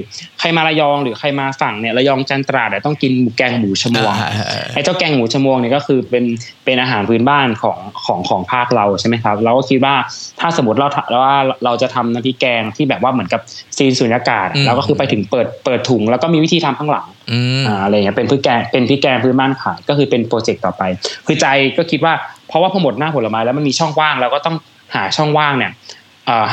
[0.41, 6.25] ใครมาระยองหรือใครมาฝั่งเนี่ยระยองจันตราดเนี่ยต้องกินหมูแกงหมูชะมวงอ่าอ่าอ่าไอ้เจ้าแกงหมูชะมวงเนี่ยก็คือเป็น
[6.65, 9.95] เป็นอาหารพื้นบ้านของของของภาคเราใช่ไหมครับ เราก็คิดว่า
[10.41, 13.41] ถ้าสมมติเราเราว่าเราจะทำน้ำพริกแกงที่แบบว่าเหมือนกับ
[13.77, 20.83] ซีนสุญญากาศอืมเราก็คือไปถึงเปิดเปิดถุง แล้วก็มีวิธีทำข้างหลังอืมอ่าอะไรเงี้ยเป็นพริกแกงเป็นพริกแกงพื้นบ้านขายก็คือเป็นโปรเจกต์ต่อไป
[21.27, 22.14] คือใจก็คิดว่า
[22.49, 24.57] เพราะว่าพอหมดหน้าผลไม้แล้วมันมีช่องว่างเราก็ต้อง
[24.94, 25.98] หาช่องว่างเนี่ยเอ่อ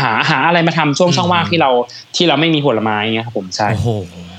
[0.02, 1.70] หาหาอะไรมาทำช่วงช่องว่างที่เรา
[2.16, 3.90] ที่เราไม่มีผลไม้เงี้ยครับผมใช่โอ้โห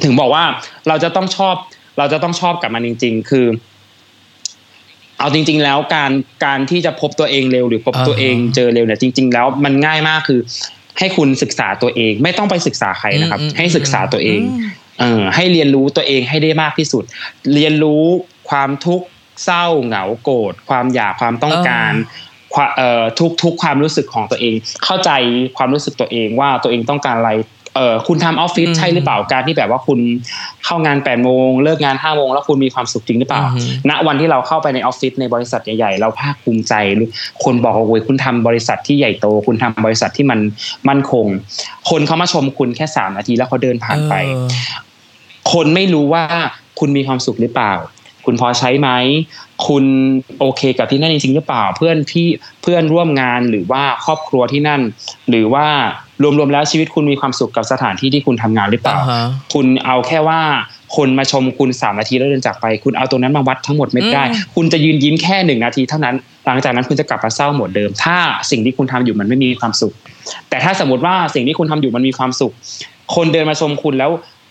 [0.04, 0.44] ถึงบอกว่า
[0.88, 1.54] เราจะต้องชอบ
[1.98, 3.46] เราจะต้องชอบกับมันจริง ๆ คือ
[5.18, 6.12] เอาจริง ๆ แล้วการ
[6.44, 10.40] การที่จะพบตัวเองเร็วหรือพบอ่าฮะตัวเองเจอเร็วเนี่ยจริง ๆ แล้วมันง่ายมากคือ
[10.98, 14.70] ให้คุณศึกษาตัวเอง ไม่ต้องไปศึกษาใครนะครับอืมอืมให้ศึกษาตัวเองอืม
[15.00, 17.04] เออให้เรียนรู้ตัวเองให้ได้มากที่สุด
[17.54, 18.04] เรียนรู้
[18.50, 19.06] ความทุกข์
[19.44, 22.35] เศร้าเหงาโกรธความอยากความต้องการความเอ่อ
[23.18, 25.10] ทุกทุกความรู้สึกของตัวเอง เข้าใจ
[25.56, 27.32] ความรู้สึกตัวเองว่าตัวเองต้องการอะไร
[27.78, 29.98] เออคุณทำออฟฟิศอืมใช่หรือเปล่าการที่แบบว่าคุณ
[30.64, 36.74] เข้างาน8ปดโมงเลิกงาน5้าโมงแล้วคุณมีความสุขจริงหรือเปล่าอือฮึณวันที่เราเข้าไปในออฟฟิศในบริษัทใหญ่ๆ เราภาคภูมิใจ
[37.44, 40.40] คนบอกว่าโอ้ยคุณทำบริษัทที่ใหญ่โต คุณทำบริษัทที่มัน
[40.88, 41.26] มั่นคง
[41.90, 44.48] คนเขามาชมคุณแค่สามนาทีแล้วเขาเดินผ่านไปเออ
[45.52, 46.24] คนไม่รู้ว่า
[46.78, 47.72] คุณมีความสุขหรือเปล่า
[48.24, 48.88] คุณพอใช้ไหม
[49.66, 49.84] คุณ
[50.38, 52.26] โอเคกับที่นั่นจริงๆหรือเปล่า เพื่อนพี่
[52.62, 54.80] เพื่อนร่วมงานหรือว่าครอบครัวที่นั่น
[55.30, 55.66] หรือว่า
[56.38, 60.40] รวมๆแล้วชีวิตคุณมีความสุขกับสถานที่ที่คุณทำงานหรือเปล่าอ่าฮะคุณเอาแค่ว่า
[60.96, 66.14] คนมาชมคุณสามนาทีแล้วเดินจากไป คุณเอาตรงนั้นมาวัดทั้งหมดไม่ได้อืมคุณจะยืนยิ้มแค่หนึ่งนาทีเท่านั้น
[66.46, 68.18] หลังจากนั้นคุณจะกลับมาเศร้าหมดเดิม ถ้า
[68.50, 69.92] สิ่งที่คุณทำอยู่มันไม่มีความสุข
[70.48, 72.52] แต่ถ้าสมมติว่าสิ่งที่คุณทำอยู่มันมีความสุข
[73.14, 74.10] คนเดินมาชมคุณแล้ว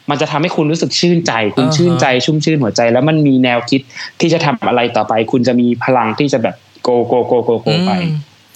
[0.09, 3.81] มันจะทำให้คุณรู้สึกชื่นใจ คุณอ่าฮะชื่นใจชุ่มชื่นหัวใจ แล้วมันมีแนวคิด
[4.19, 8.15] ที่จะทำอะไรต่อไป คุณจะมีพลังที่จะแบบโกโกโกโกโกไปอืม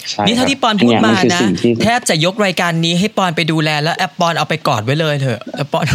[0.09, 5.85] ใช่นี่คเท่ารับที่ปอนพูดเยมาคือนะสิ่งที่แทบจะยกรายการนี้ให้ปอนไปดูแลแล้วแอปปอนเอาไปกอดไว้เลยเถอะแอปปอน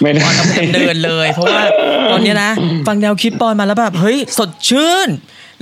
[0.00, 1.62] ไม่ได้ปอนเอาไปดำเนินเลย เพราะว่า
[2.10, 2.50] ตอนเนี้ยนะ
[2.86, 5.08] ฟังแนวคิดปอนมาแล้วแบบเฮ้ยสดชื่น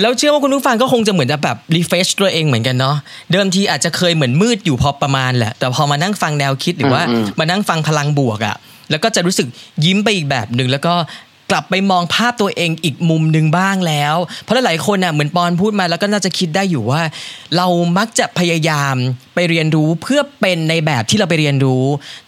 [0.00, 2.96] แล้วเชื่อว่าคุณผู้ฟังก็คงจะเหมือนจะแบบ refresh ตัวเองเหมือนกันเนาะ
[3.32, 8.56] เดิมทีอาจจะเคยเหมือนมืดอยู่พอประมาณแหละแต่พอมานั่งฟังแนวคิดหรือว่าอืมมานั่งฟังพลังบวกอะ่ะ
[8.90, 9.46] แล้วก็จะรู้สึก
[9.84, 10.94] ยิ้มไปอีกแบบหนึ่งแล้วก็
[11.50, 17.02] กลับไปมองภาพตัวเองอีกมุมหนึ่งบ้างแล้ว เพราะหลายๆคนน่ะเหมือนปอนพูดมาแล้วก็น่าจะคิดได้อยู่ว่า
[17.56, 17.66] เรา
[17.98, 18.94] มักจะพยายาม
[19.34, 21.84] ไปเรียนรู้เพื่อเป็นในแบบที่เราไปเรียนรู้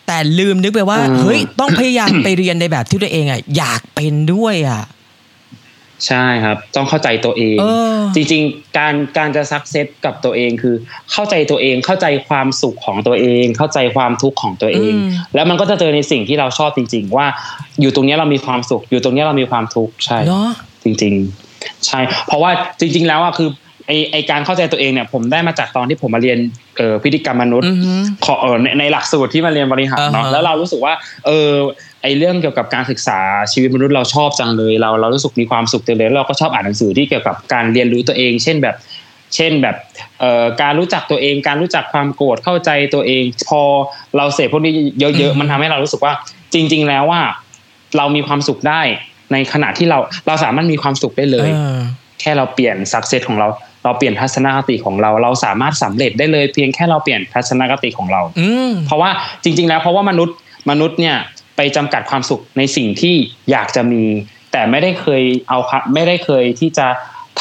[0.07, 4.83] แต่ลืมนึกไปว่าอืมเฮ้ยต้องพยายามไปเรียนในแบบที่ตัวเองอะอยากเป็นด้วยอะ
[6.07, 10.75] ใช่ครับ ต้องเข้าใจตัวเองเออจริงๆ การการจะซักเซสกับตัวเองคือ
[11.13, 17.27] เข้าใจตัวเองเข้าใจความสุขของตัวเอง เข้าใจความทุกข์ของตัวเองอืมแล้วมันก็จะเจอในสิ่งที่เราชอบจริง ๆ ว่า
[17.81, 20.51] อยู่ตรงเนี้ยเรามีความสุข อยู่ตรงเนี้ยเรามีความทุกข์ใช่เนาะ
[20.85, 21.15] จริง
[21.51, 23.51] ๆ ใช่ เพราะว่าจริง ๆ แล้วอะคือ
[23.87, 26.39] ไอไอการเข้าใจตัวเองเนี่ยผมได้มาจากตอนที่ผมมาเรียน
[26.77, 30.95] เอ่อพฤติกรรมมนุษย์อือหือขอเออในในหลักสูตรที่มาเรียนบริหารเนาะอ่าฮะแล้วเรารู้สึกว่า
[31.27, 31.51] เออ
[32.03, 33.19] ไอ้เรื่องเกี่ยวกับการศึกษา
[33.53, 38.77] ชีวิตมนุษย์เราชอบจังเลย เราเรารู้สึกมีความสุขจังเลยแล้วเราก็ชอบอ่านหนังสือที่เกี่ยวกับการเรียนรู้ตัวเอง เช่นแบบ
[39.35, 39.77] เช่นแบบ
[40.21, 43.63] เอ่อการรู้จักตัวเอง การรู้จักความโกรธเข้าใจตัวเอง พอ
[44.17, 44.73] เราเสพพวกนี้
[45.19, 46.13] เยอะๆมันทำให้เรารู้สึกว่า
[46.55, 47.23] จริง ๆ แล้วว่า
[47.97, 48.81] เรามีความสุขได้
[49.33, 51.79] ในขณะที่เราเราสามารถมีความสุขได้เลยเออ
[52.21, 53.49] แค่เราเปลี่ยนสักเซสของเรา
[53.85, 59.11] เราเปลี่ยนทัศนคติของเรา เราสามารถสำเร็จได้เลย เพียงแค่เราเปลี่ยนทัศนคติของเราอืมเพราะว่า
[59.45, 60.37] จริง ๆ แล้วเพราะว่ามนุษย์
[60.71, 61.17] มนุษย์เนี่ย
[61.59, 63.15] ไปจำกัดความสุขในสิ่งที่
[63.51, 64.03] อยากจะมี
[64.53, 66.87] แต่ไม่ได้เคยเอาครับไม่ได้เคยที่จะ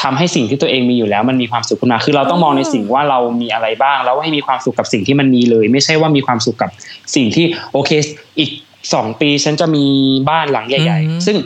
[0.02, 6.70] ทำให้สิ่งที่ตัวเองมีอยู่แล้วมันมีความสุขขึ้นมาคือเราต้องมองในสิ่งว่าเรามีอะไรบ้าง แล้วให้มีความสุขกับสิ่งที่มันมีเลย ไม่ใช่ว่ามีความสุขกับ
[7.14, 7.90] สิ่งที่โอเค
[8.38, 8.50] อีก
[8.94, 9.84] สองปีฉันจะมี
[10.30, 11.36] บ้านหลังใหญ่อืมๆซึ่ง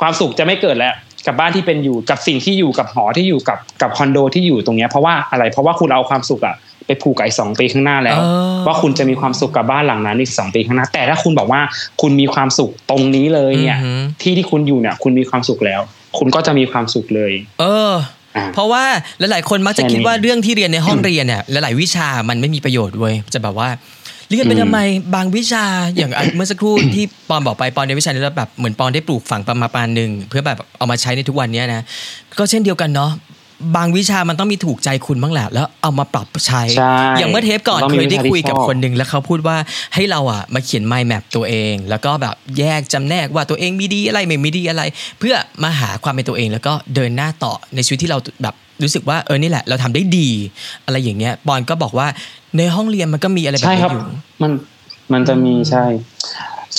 [0.00, 0.94] ความสุขจะไม่เกิดแล้ว
[1.26, 6.56] กับบ้านที่เป็นอยู่กับสิ่งที่อยู่กับหอที่อยู่กับกับคอนโดที่อยู่ตรงเนี้ยเพราะว่าอะไรเพราะว่าคุณเอาความสุขอะ
[6.86, 11.60] ไปผูกกับไอ้สองปีข้างหน้าแล้วเออว่าคุณจะมีความสุขกับบ้านหลังนั้นอีกสองปีข้างหน้า แต่ถ้าคุณบอกว่า
[12.00, 15.80] คุณมีความสุขตรงนี้เลยเนี่ยอือหือที่ที่คุณอยู่เนี่ย คุณมีความสุขแล้ว
[16.18, 17.92] คุณก็จะมีความสุขเลย เออ
[18.36, 18.84] อ่าเพราะว่า
[19.18, 23.68] หลายๆคนมักจะแค่นี้คิดว่าเรื่องที่เรียนในห้องเรียนเนี่ยหลายๆวิชามันไม่มีประโยชน์เว้ยจะแบบว่า
[24.30, 24.80] เรียนไปอืมทำไม
[25.14, 25.64] บางวิชา
[25.96, 31.82] อย่างอะเมื่อสักครู่ที่ปอนบอกไปปอนในวิชานี้แล้วแบบเหมือนปอนได้ปลูกฝังประมาณปานหนึ่งเพื่อแบบเอามาใช้ในทุกวันเนี้ยนะ
[32.38, 33.10] ก็เช่นเดียวกันเนาะ
[33.76, 39.56] บางวิชามันต้องมีถูกใจคุณบ้างแหละแล้วเอามาปรับใช้ใช่อย่างเมื่อเทปก่อนต้องมีเคยได้คุยกับวิชาที่ชอบคนหนึ่งแล้วเขาพูดว่า
[39.94, 44.82] ให้เราอะมาเขียน mind map ตัวเอง แล้วก็แบบแยกจำแนกว่าตัวเองมีดีอะไรไม่มีดีอะไร
[45.18, 50.28] เพื่อมาหาความเป็นตัวเอง แล้วก็เดินหน้าต่อในชีวิตที่เราแบบรู้สึกว่าเออนี่แหละ เราทำได้ดี
[50.84, 52.06] อะไรอย่างเงี้ยปอนก็บอกว่า
[52.56, 54.02] ในห้องเรียนมันก็มีอะไรแบบใช่นี้ครับอยู่
[54.42, 54.52] มัน
[55.12, 55.84] มันจะมีใช่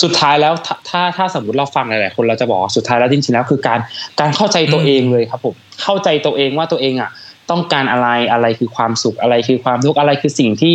[0.02, 3.78] สุดท้ายแล้วถ้าถ้าถ้าสมมติเราฟังหลายๆคนเราจะบอกว่าสุดท้ายแล้วจริงๆแล้วคือการ
[4.20, 7.10] การเข้าใจตัวเองเลยครับผมเข้าใจตัวเองว่าตัวเองอะ
[7.50, 10.74] ต้องการอะไรอะไรคือความสุขอะไรคือความทุกข์อะไรคือสิ่งที่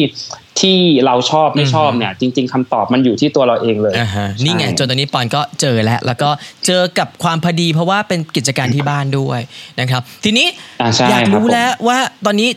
[0.60, 6.30] ที่เราชอบไม่ชอบเนี่ย จริง ๆคำตอบมันอยู่ที่ตัวเราเองเลยอ่าฮะนี่ไงใช่จนตอนนี้ปอนก็เจอแล้วแล้วก็
[6.66, 9.40] เจอกับความพอดีเพราะว่าเป็นกิจการที่บ้านด้วย
[9.80, 10.48] นะครับ ทีนี้
[10.82, 12.50] อ่าใช่อยากครับรู้ผมแล้วว่าตอนนี้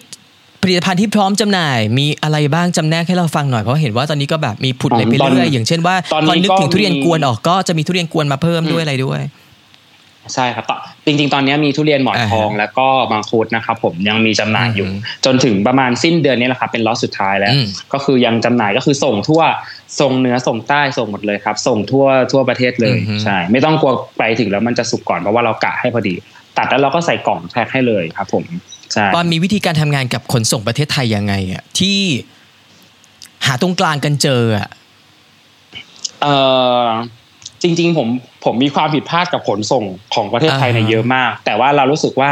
[0.62, 9.20] ผลิตภัณฑ์ที่พร้อมจำหน่าย มีอะไรบ้างจำแนกให้เราฟังหน่อยเพราะเห็นว่าตอนนี้ก็แบบมีผุดอะไรไปตอนเรื่อยอย่างเช่นว่าตอนพนี้อนึกถึงก็ทุเรียนมีกวนออกก็จะมีทุเรียนกวนมาเพิ่มด้วยอะไรด้วย
[10.34, 10.72] ใช่ครับต
[11.06, 19.42] จริง ๆ ตอนนี้มีทุเรียนหมอนทองแล้วก็มังคุดนะครับผมยังมีจำหน่ายอยู่อืมจนถึงประมาณสิ้นเดือนนี้แหละครับเป็นล็อตสุดท้ายแล้วอืมก็คือยังจำหน่ายก็คือส่งทั่ว
[20.00, 26.14] ส่งเหนือส่งใต้ส่งหมดเลยครับ ส่งทั่วทั่วประเทศเลยใช่ไม่ต้องกลัวไปถึงแล้วมันจะสุกก่อนเพราะว่าเรากะให้พอดี
[26.56, 28.79] ตัดแล้วเราก็ใส่กล่องแพ็คให้เลยครับผมใช่
[29.14, 31.98] ปอนมีวิธีการทำงานกับขนส่งประเทศไทยยังไงอะที่
[33.46, 34.68] หาตรงกลางกันเจออะ
[36.22, 36.26] เอ
[36.82, 36.84] อ
[37.62, 38.08] จริง ๆ ผม
[38.44, 42.30] ผมมีความผิดพลาดกับขนส่งของประเทศไทยเนี่ยอ่าฮะเยอะมาก แต่ว่าเรารู้สึกว่า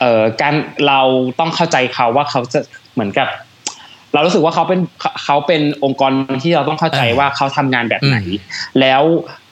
[0.00, 0.54] เอ่อการ
[0.86, 1.00] เรา
[1.38, 2.60] ต้องเข้าใจเขาว่าเขาจะ
[2.94, 3.28] เหมือนกับ
[4.12, 8.16] เรารู้สึกว่าเขาเป็นเขาเขาเป็นองค์กรที่เราต้องเข้าใจว่าเขาทำงานแบบไหน
[8.80, 9.02] แล้ว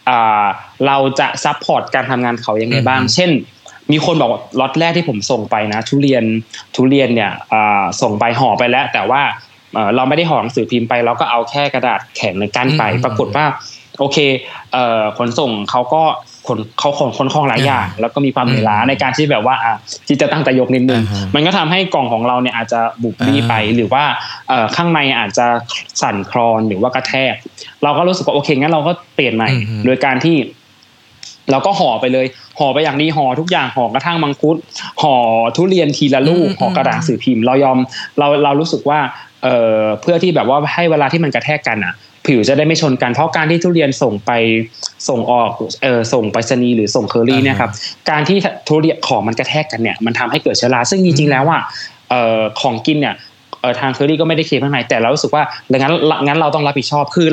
[0.09, 0.45] อ่า
[0.87, 3.31] เราจะ support การทำงานเขายังไงบ้างอืมเช่น
[3.93, 6.25] มีคนบอกว่าล็อตแรกที่ผมส่งไปนะ ทุเรียน
[6.75, 9.23] ทุเรียนเนี่ยอ่าส่งไปห่อไปแล้ว แต่ว่า
[9.75, 13.47] เอ่อเราไม่ได้ห่อหนังสือพิมพ์ไป เราก็เอาแค่กระดาษแข็งในกั้นไปอืมปรากฏว่า
[13.99, 14.19] โอเค
[14.73, 16.03] เอ่อขนส่งเขาก็
[16.47, 19.75] ขนเขาขนคนของหลายอย่างแล้วก็มีความเหนื่อยล้าในการที่แบบว่าอะ
[20.09, 24.05] ที่จะตั้งใจยกนิดนึงอ่าฮะมันก็ทำให้กล่องของเราเนี่ยอาจจะบุบบี้ไปหรือว่า
[24.49, 25.47] เอ่อข้างในอาจจะ
[26.03, 27.35] สั่นคลอนหรือว่ากระแทก
[27.83, 30.37] เราก็รู้สึกว่าโอเคงั้นเราก็เปลี่ยนใหม่อืมโดยการที่
[31.51, 32.27] เราก็ห่อไปเลย
[32.59, 34.57] ห่อไปอย่างดีห่อทุกอย่างห่อกระทั่งมังคุด
[35.03, 35.15] ห่อ
[35.57, 37.79] ทุเรียนทีละลูกอืมห่อกระดาษหนังสือพิมพ์ เรายอม
[38.19, 38.99] เราเรารู้สึกว่า
[39.43, 41.95] เอ่อเพื่อที่แบบว่าให้เวลาที่มันกระแทกกันอะ
[42.27, 44.31] ผิวจะได้ไม่ชนกันเพราะการที่ทุเรียนส่งไป
[45.09, 45.51] ส่งออก
[45.83, 47.71] เออส่งไปรษณีย์หรือส่งเคอรี่เนี่ยครับ
[48.11, 51.63] การที่ทุเรียนของมันกระแทกกันเนี่ยมันทำให้เกิดเชื้อราซึ่งจริงๆแล้วอะ
[52.11, 53.28] เอ่อของกินเนี่ยเออ
[53.81, 55.43] ทางเคอรี่ก็ไม่ได้เคลมข้างในแต่เรารู้สึกว่า
[55.73, 55.95] ดังนั้น
[56.27, 57.29] งั้นเราต้องรับผิดชอบคือ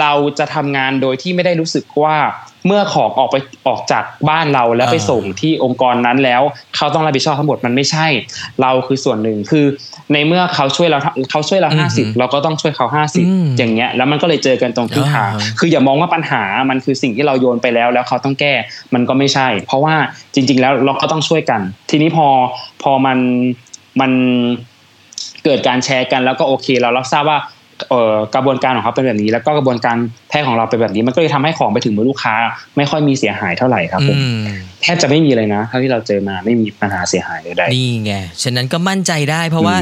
[0.00, 2.16] เราจะทำงานโดยที่ไม่ได้รู้สึกว่า
[2.66, 3.36] เมื่อของออกไป
[3.68, 6.42] ออกจากบ้านเราแล้วไปส่งที่องค์กรนั้นแล้ว
[6.76, 8.06] เขาต้องรับผิดชอบทั้งหมดมันไม่ใช่
[8.62, 9.64] เราคือส่วนหนึ่งคือ
[10.12, 10.98] ในเมื่อเขาช่วยเรา
[11.30, 13.26] เขาช่วยเราห้าสิบเราก็ต้องช่วยเขาห้าสิบ
[13.58, 18.54] อย่างเงี้ยแล้วมันก็เลยเจอกันตรงที่ทางอ่าคืออย่ามองว่าปัญหามันคือสิ่งที่เราโยนไปแล้ว แล้วเขาต้องแก้
[18.94, 19.94] มันก็ไม่ใช่ เพราะว่า
[20.34, 22.26] จริง ๆ แล้วเราก็ต้องช่วยกัน ทีนี้พอ
[22.82, 23.18] พอมัน
[24.00, 24.12] มัน
[25.44, 27.38] เกิดการแชร์กันแล้วก็โอเค เรารับทราบว่า
[27.90, 29.96] เอ่อกระบวนการของเขาเป็นแบบนี้ แล้วก็กระบวนการ
[30.28, 32.34] แพทย์ของเราเป็นแบบนี้ มันก็เลยทำให้ของไปถึงมือลูกค้า
[32.76, 34.40] ไม่ค่อยมีเสียหายเท่าไหร่ครับผมอืม
[34.82, 39.76] แทบจะไม่มีเลยนะเท่าที่เราเจอมาไม่มีปัญหาเสียหายใดๆนี่ไงฉะนั้นก็มั่นใจได้ เพราะว่า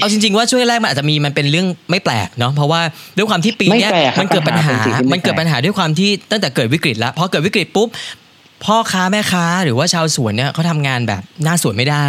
[0.00, 2.80] เอาจริงๆว่าช่วงแรกมันอาจจะมีมันเป็นเรื่องไม่แปลกเนาะเพราะว่า
[3.16, 7.88] ด้วยความที่ปีเนี้ยไม่แปลกครับมันเกิดปัญหาปัญหาเป็นสิ่งที่ไม่มันเกิดแปลกปัญหาด้วยความที่ตั้งแต่เกิดวิกฤตแล้วพอเกิดวิกฤตปุ๊บ
[8.64, 12.06] พ่อค้าแม่ค้าหรือว่าชาวสวนเนี่ยเขาทำงานแบบหน้าสวนไม่ได้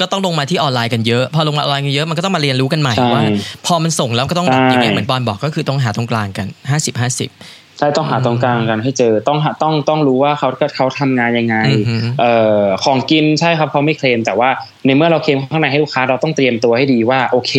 [0.00, 3.22] ก็ต้องลงมาที่ออนไลน์กันเยอะ พอลงมาออนไลน์กันเยอะมันก็ต้องมาเรียนรู้กันใหม่ใช่ว่า
[3.66, 14.48] พอมันส่งแล้วก็ต้องใช่อย่างเงี้ยเหมือนปอนบอกก็คือต้องหาตรงกลางกัน50 50ใช่ช่ต้องหาตรงกลางกันให้เจอต้องหาต้องต้องรู้ว่าเขาเขาทำงานยังไงอือหือเอ่อของกินใช่ครับเขาไม่เคลมแต่ว่า
[14.86, 17.52] ในเมื่อเราเคลมข้างในให้ลูกค้าเราต้องเตรียมตัวให้ดีว่าโอเค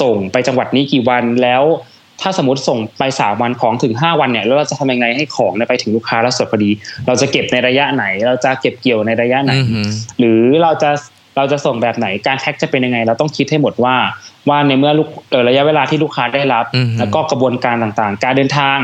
[0.00, 1.62] ส่งไปจังหวัดนี้กี่วันแล้ว
[2.24, 6.70] ถ้าสมมติส่งไปสามวันของถึงห้าวันเนี่ยแล้วเราจะทำยังไงให้ของเนี่ยไปถึงลูกค้าแล้วสดพอดี
[7.06, 10.90] เราจะเก็บในระยะไหน เราจะเก็บเกี่ยวในระยะไหนอือหือหรือเราจะ
[11.36, 13.96] เราจะส่งแบบไหนการแท็กจะเป็นยังไง เราต้องคิดให้หมดว่า
[14.48, 18.78] ว่าในเมื่อลูกเอ่อระยะเวลาที่ลูกค้าได้รับอือฮึแล้วก็กระบวนการต่างๆ การเดินทาง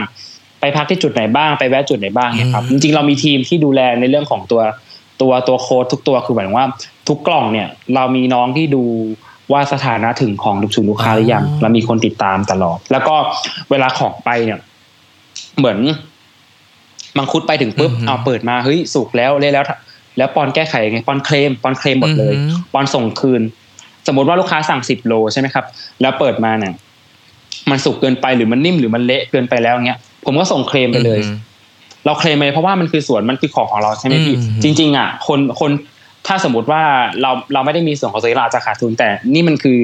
[0.61, 4.63] ไปพักที่จุดไหนบ้างไปแวะจุดไหนบ้างเนี่ยครับอืจมริงๆเรามีทีมที่ดูแลในเรื่องของตัว
[5.21, 6.67] ตัวตัวโค้ดทุกตัวคือหมายถึงว่า
[7.09, 8.85] ทุกกล่องเนี่ย เรามีน้องที่ดู
[9.53, 13.15] ว่าสถานะถึงของถึงลูกค้าหรือยังเรามีคนติดตามตลอด แล้วก็
[13.71, 14.59] เวลาของไปเนี่ย
[15.59, 15.79] เหมือน
[17.17, 19.65] มังคุดไปถึงปุ๊บอือฮึเอาเปิดมาเฮ้ยสุกแล้วเลยแล้ว
[20.19, 23.43] แล้วปอนแก้ไขยังไงปอนเคลมปอนเคลมหมดเลยอือหือปอนส่งคืน
[24.07, 25.65] สมมติว่าลูกค้าสั่งสิบโลใช่ไหมครับ
[26.01, 26.73] แล้วเปิดมาเนี่ย
[27.71, 31.39] มันสุกเกินไปหรือมันนิ่มหรือมันเละเกินไปแล้วเงี้ยผมก็ส่งเคลมไปเลยอือหือ
[32.07, 35.71] เราเคลมไปเพราะว่ามันคือส่วนมันคือของของเราใช่ไหมพี่อืมจริง ๆ อะ คนคน
[36.27, 36.83] ถ้าสมมติว่า
[37.23, 39.79] เราเราไม่ได้มีส่วนของตัวเองเราอาจจะขาดทุน แต่นี่มันคือ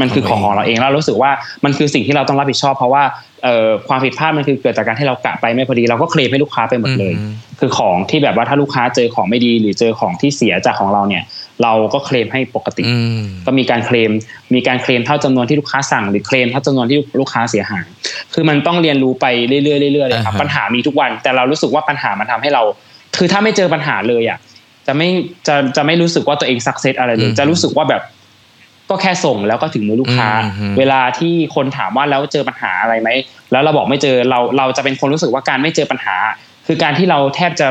[0.00, 1.30] มันคือของของเราเองแล้วเรารู้สึกว่า
[1.64, 3.02] มันคือสิ่งที่เราต้องรับผิดชอบ เพราะว่า
[3.44, 11.22] เอ่อความผิดพลาดมันคือเกิดจากการที่เรากะไปไม่พอดีเราก็เคลมให้ลูกค้าไปหมดเลยอืมคือของที่แบบว่าถ้าลูกค้าเจอของไม่ดี หรือเจอของที่เสียจากของเราเนี่ย
[11.62, 14.10] เราก็เคลมให้ปกติอืมก็มีการเคลม
[14.54, 17.86] มีการเคลมเท่าจำนวนที่ลูกค้าสั่ง หรือเคลมเท่าจำนวนที่ลูกค้าเสียหาย
[18.34, 22.62] คือมันต้องเรียนรู้ไปเรื่อยๆเรื่อยๆเลยครับอ่าฮะปัญหามีทุกวัน แต่เรารู้สึกว่าปัญหามันทำให้เรา
[23.16, 24.38] คือถ้าไม่เจอปัญหาเลยอะ
[24.86, 25.08] จะไม่
[25.46, 28.02] จะจะไม่รู้สึกว่าตัวเองสักเซสอะไรเลย จะรู้สึกว่าแบบ
[28.90, 33.08] ก็แค่ส่งแล้วก็ถึงมือลูกค้าอืมเวลาที่คนถามว่าแล้วเจอปัญหาอะไรไหม
[33.52, 36.16] แล้วเราบอกไม่เจอเราเราจะเป็นคนรู้สึกว่าการไม่เจอปัญหา
[36.66, 37.68] คือการที่เราแทบจะ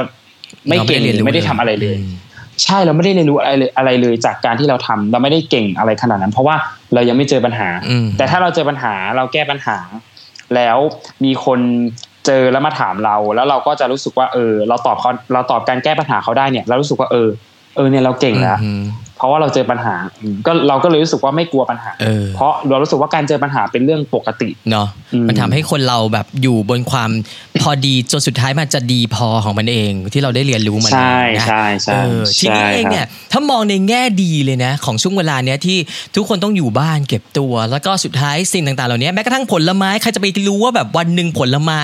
[0.67, 2.15] ไม่เก่งหรือไม่ได้ทำอะไรเลยม
[2.63, 6.55] ใช่เราไม่ได้เรียนรู้อะไรเลยอะไรเลยจากการที่เราทำเราไม่ได้เก่งอะไรขนาดนั้น เพราะว่า
[6.93, 9.77] เรายังไม่เจอปัญหาอืมแต่ถ้าเราเจอปัญหาเราแก้ปัญหา
[10.55, 10.77] แล้ว
[11.25, 11.59] มีคน
[12.25, 17.29] เจอแล้วมาถามเรา แล้วเราก็จะรู้สึกว่าเออ เราตอบเขาเราตอบการแก้ปัญหาเขาได้เนี่ย เรารู้สึกว่าเออ
[17.75, 18.57] เออเนี่ยเราเก่งแล้ว
[19.21, 27.09] เพราะว่าเราเจอปัญหาอืมก็เราก็เลยรู้สึกว่าไม่กลัวปัญหาเออเพราะเรารู้สึกว่าการเจอปัญหาเป็นเรื่องปกติเนาะอืมมันทำให้คนเราแบบอยู่บนความ
[27.61, 35.77] พอดีจนสุดท้ายมันจะดีพอของมันเอง ที่เราได้เรียนรู้มันใช่นะใช่ใช่เออทีนี้ใช่เองเนี่ยครับถ้ามองในแง่ดีเลยนะ ของช่วงเวลาเนี้ยที่
[36.15, 41.81] ทุกคนต้องอยู่บ้านเก็บตัว แล้วก็สุดท้ายสิ่งต่างๆเหล่านี้แม้กระทั่งผลไม้ใครจะไปรู้ว่าแบบวันหนึ่งผลไม้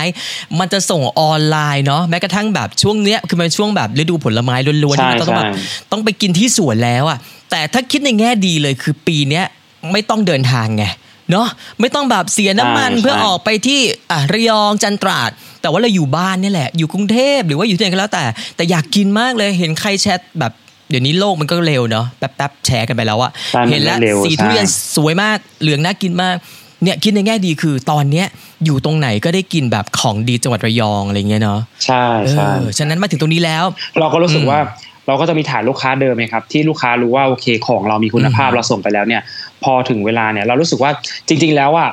[0.58, 7.18] มันจะส่งออนไลน์เนาะแม้กระทั่งแบบช่วงเนี้ยคือมันช่วงแบบฤดูผลไม้ล้วนๆที่มันต้องแบบใช่ใช่ต้องไปกินที่สวนแล้วอะ
[7.50, 9.44] แต่ถ้าคิดในแง่ดีเลยคือปีเนี้ย
[9.92, 10.84] ไม่ต้องเดินทางไง
[11.30, 11.48] เนาะ
[11.80, 13.80] ไม่ต้องแบบเสียน้ำมันใช่เพื่อใช่ออกไปที่
[14.10, 15.30] อะระยองจันทราด
[15.60, 18.24] แต่ว่าเราอยู่บ้านนี่แหละ อยู่กรุงเทพหรือว่าอยู่ที่ไหนก็แล้วแต่
[18.56, 20.52] แต่อยากกินมากเลยเห็นใครแชทแบบ
[20.90, 26.36] เดี๋ยวนี้โลกมันก็เร็วเนาะแป๊บๆแชร์กันไปแล้วอะใช่มันเห็นแล้วเร็วสีใช่ทุเรียนสวยมากเหลืองน่ากินมาก
[26.82, 28.26] เนี่ยคิดในแง่ดีคือตอนเนี้ย
[28.64, 33.64] อยู่ตรงไหนก็ได้กินแบบของดีจังหวัดระยองอะไรเงี้ยเนาะใช่ใช่เออฉะนั้นมาถึงตรงนี้แล้ว
[33.98, 34.60] เราก็รู้สึกอืมว่า
[35.08, 39.22] เราก็จะมีฐานลูกค้าเดิมไหมครับที่ลูกค้ารู้ว่าโอเคของเรามีคุณภาพอืมเราส่งไปแล้วเนี่ย
[39.64, 40.90] พอถึงเวลาเนี่ยเรารู้สึกว่า
[41.28, 41.88] จริง ๆ แล้วอะ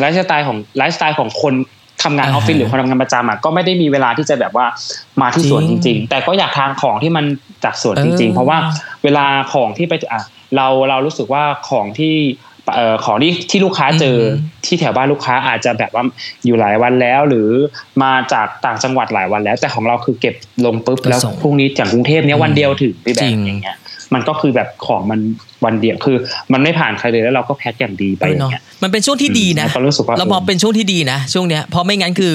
[0.00, 1.54] ไลฟ์สไตล์ของไลฟ์สไตล์ของคน
[2.02, 4.66] ทำงานออฟฟิศหรือคนทำงานประจำอะก็ไม่ได้มีเวลาที่จะแบบว่า
[5.20, 7.24] มาที่สวนจจริงริง ๆ แต่ก็อยากทานของที่มัน
[7.64, 8.58] จากสวนจริงเออๆเพราะว่า
[9.04, 10.20] เวลาของที่ไปอะ
[10.56, 12.14] เราเรารู้สึกว่าของที่
[12.72, 14.28] เอ่อของที่ที่ลูกค้าเจอออฮึ
[14.66, 16.04] ที่แถวบ้านลูกค้าอาจจะแบบว่า
[16.44, 17.48] อยู่หลายวันแล้ว หรือ
[18.02, 23.76] มาจากต่างจังหวัดหลายวันแล้ว แต่ของเราคือเก็บลงปุ๊บก็แล้วส่งพรุ่งนี้จากกรุงเทพเนี้ยวันเดียวถึงพี่แบจริบงอย่างเงี้ย
[24.14, 25.20] มันก็คือแบบของมัน
[25.64, 26.16] วันเดียวคือ
[26.52, 32.32] มันไม่ผ่านใครเลยแล้วเราก็แพ็คอย่างดีไปเอออย่าเนาะงเงี้ยมันเป็นช่วงที่ดีนะอืมแล้วก็รู้สึกว่าเรามองเป็นช่วงที่ดีนะ ช่วงเนี้ยเพราะไม่งั้นคือ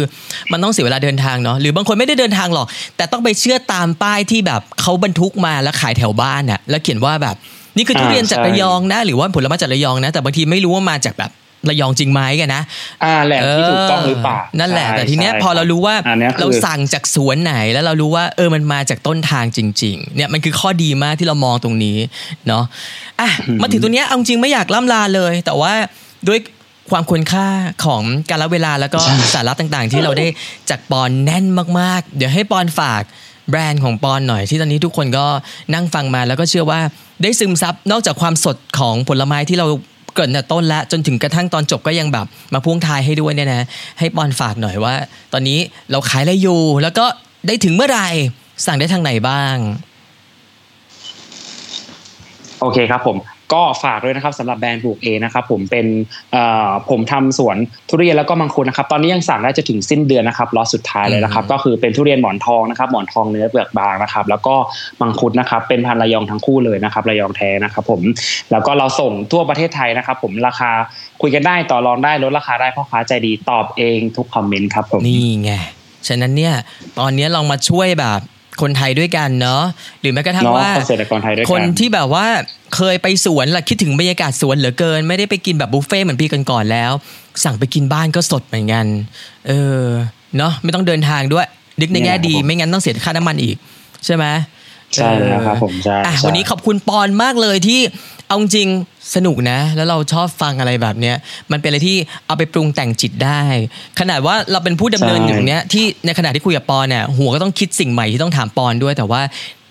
[0.51, 7.35] มันต้องเสียเวลาเดินทางเนาะหรือบางคนไม่ได้เดินทางหรอกแต่ต้องไปเชื่อตามป้ายที่แบบเขาบรรทุกมาแล้วขายแถวบ้านน่ะแล้วเขียนว่าแบบ
[7.79, 11.31] นี่คือทุเรียนจากระยองนะ หรือว่าผลไม้จากระยองนะ แต่บางทีไม่รู้ว่ามาจากแบบ
[11.69, 12.63] ระยองจริงไหมกันนะ
[13.03, 21.97] อ่าแหล่งที่ถูกต้องหรือเปล่านั่นแหละใช่แต่ทีเนี้ยใช่พอเรารู้ว่าอันเนี้ยคือเราสั่งจากสวนไหนแล้วเรารู้ว่าเออมันมาจากต้นทางจริง ๆ เนี่ยมันคือข้อดีมากที่เรามองตรงนี้
[22.47, 22.63] เนาะ
[23.19, 23.29] อะ
[23.61, 25.73] มาถึงตรงเนี้ยเอาจริงไม่อยากล่ำลาเลย แต่ว่า
[26.27, 26.39] ด้วย
[26.91, 27.47] ความคุณค่า
[27.85, 28.99] ของการละเวลาแล้วก็
[29.33, 30.27] สาระต่างๆ ที่เราได้
[30.69, 31.45] จากปอนแน่น
[31.79, 33.03] มากๆ เดี๋ยวให้ปอนฝาก
[33.49, 35.25] แบรนด์ของปอนหน่อยที่ตอนนี้ทุกคนก็
[35.73, 36.79] นั่งฟังมาแล้วก็เชื่อว่า
[37.21, 39.67] ได้ซึมซับนอกจากความสดของผลไม้ที่เรา
[40.15, 43.67] เกิดแต่ต้นแล้วจนถึงกระทั่งตอนจบก็ยังแบบมาพ่วงทายให้ด้วยเนี่ยนะ
[43.99, 44.93] ให้ปอนฝากหน่อยว่า
[45.33, 45.59] ตอนนี้
[45.91, 47.05] เราขายอะไรอยู่ แล้วก็
[47.47, 48.07] ได้ถึงเมื่อไหร่
[48.65, 49.55] สั่งได้ทางไหนบ้าง
[52.61, 53.17] โอเคครับผม
[53.53, 55.85] ก็ฝากด้วยนะครับสำหรับแบรนด์ปลูกเอนะครับผมเป็น
[56.31, 57.57] เอ่อผมทำสวน
[57.89, 64.55] ทุเรียนแล้วก็มังคุดนะครับตอนนี้ยังสั่งได้จะถึงสิ้นเดือนนะครับล็อตสุดท้ายเลยนะครับอืมก็คือเป็นทุเรียนหมอนทองนะครับหมอนทองเนื้อเปลือกบางนะครับแล้วก็
[65.01, 68.01] มังคุดนะครับเป็นพันธุ์ระยองทั้งคู่เลยนะครับระยองแท้นะครับผม
[68.51, 70.71] แล้วก็เราส่งทั่วประเทศไทยนะครับผมราคา
[71.21, 75.51] คุยกันได้ต่อรองได้ลดราคาได้พ่อค้าใจดีตอบเองทุกคอมเมนต์ครับผมนี่ไง
[76.07, 76.53] ฉะนั้นเนี่ย
[76.99, 78.19] ตอนนี้ลองมาช่วยแบบ
[78.61, 79.63] คนไทยด้วยกันเนาะ
[80.01, 82.25] หรือแม้กระทั่งเนาะว่าเกษตรกรไทยด้วยคกันนที่แบบว่า
[82.75, 86.91] เคยไปสวนล่ะคิดถึงบรรยากาศสวนเหลือเกิน ไม่ได้ไปกินแบบบุฟเฟ่ต์เหมือนพี่กันก่อนๆแล้ว
[87.43, 88.85] สั่งไปกินบ้านก็สดเหมือนกัน
[89.47, 89.85] เออ
[90.37, 91.47] เนาะไม่ต้องเดินทางด้วย
[91.81, 93.55] นึกในแง่ดี ไม่งั้นต้องเสียค่าน้ำมันอีก
[94.05, 94.25] ใช่ไหม
[94.95, 97.79] ใช่แล้วครับผมใช่อะใช่วันนี้ขอบคุณปอนมากเลยที่
[98.27, 98.69] เอาจริง
[99.15, 101.15] สนุกนะ แล้วเราชอบฟังอะไรแบบเนี้ย
[101.51, 101.97] มันเป็นอะไรที่
[102.27, 103.41] เอาไปปรุงแต่งจิตได้
[103.99, 109.21] ขนาดว่าเราเป็นผู้ดำเนินอยู่ตรงเนี้ยที่ในขณะที่คุยกับปอนเนี่ยหัวก็ต้องคิดสิ่งใหม่ที่ต้องถามปอนด้วย แต่ว่า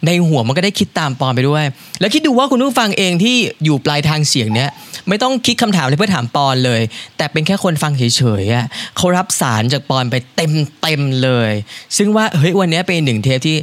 [0.06, 1.64] ในหัวมันก็ได้คิดตามปอนไปด้วย
[2.00, 4.70] แล้วคิดดูว่าคุณผู้ฟังเองที่อยู่ปลายทางเสียงเนี้ย
[5.08, 6.80] ไม่ต้องคิดคำถามเลยเพื่อถามปอนเลย
[7.16, 8.02] แต่เป็นแค่คนฟังเฉ
[8.42, 10.52] ยๆอะเขารับสารจากปอนไปเต็ม
[10.82, 11.52] เต็มๆเลย
[11.96, 13.56] ซึ่งว่าเฮ้ยวันเนี้ยเป็นหนึ่งเทปที่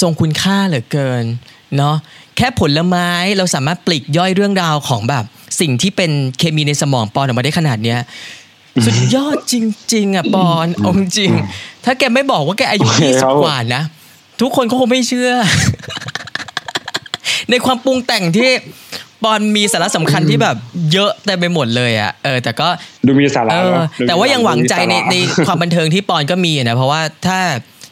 [0.00, 1.24] ทรงคุณค่าเหลือเกิน
[1.76, 1.96] เนาะ
[2.36, 5.24] แค่ผลไม้เราสามารถปลีกย่อยเรื่องราวของแบบ
[5.60, 8.00] สิ่งที่เป็นเคมีในสมองปอนออกมาได้ขนาดเนี้ย
[8.84, 9.54] สุดยอดจ
[9.94, 13.82] ริง ๆอะปอนเอาจริงๆถ้าแกไม่บอกว่าแกอายุโอเคยี่สิครับบกว่านะ
[14.40, 15.30] ทุกคนก็คงไม่เชื่อ
[17.50, 18.50] ในความปรุงแต่งที่
[19.22, 20.56] ปอนมีสาระสำคัญที่แบบ
[20.92, 22.68] เยอะเต็มไปหมดเลยอะเออแต่ก็
[23.06, 27.38] ดูมีสาระเออเนอะดูมีแต่ว่ายังหวังใจในดูมีสาระในความบันเทิงที่ปอนก็มีนะเพราะว่าถ้า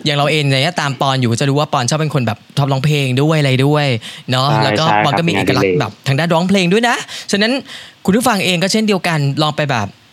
[0.04, 3.86] อย่างเราเองเนี่ยตามปอนอยู่ก็จะรู้ว่าปอนชอบเป็นคนแบบชอบร้องเพลงด้วยอะไรด้วย
[4.30, 6.96] เนาะใช่แล้วก็ใช่ปอนก็มีคเอรับกลักษณ์งานอดิเรกแบบทางด้านร้องเพลงด้วยนะ
[7.30, 7.52] ฉะนั้น
[8.04, 10.03] คุณผู้ฟังเองก็เช่นเดียวกันลองไปแบบถ้า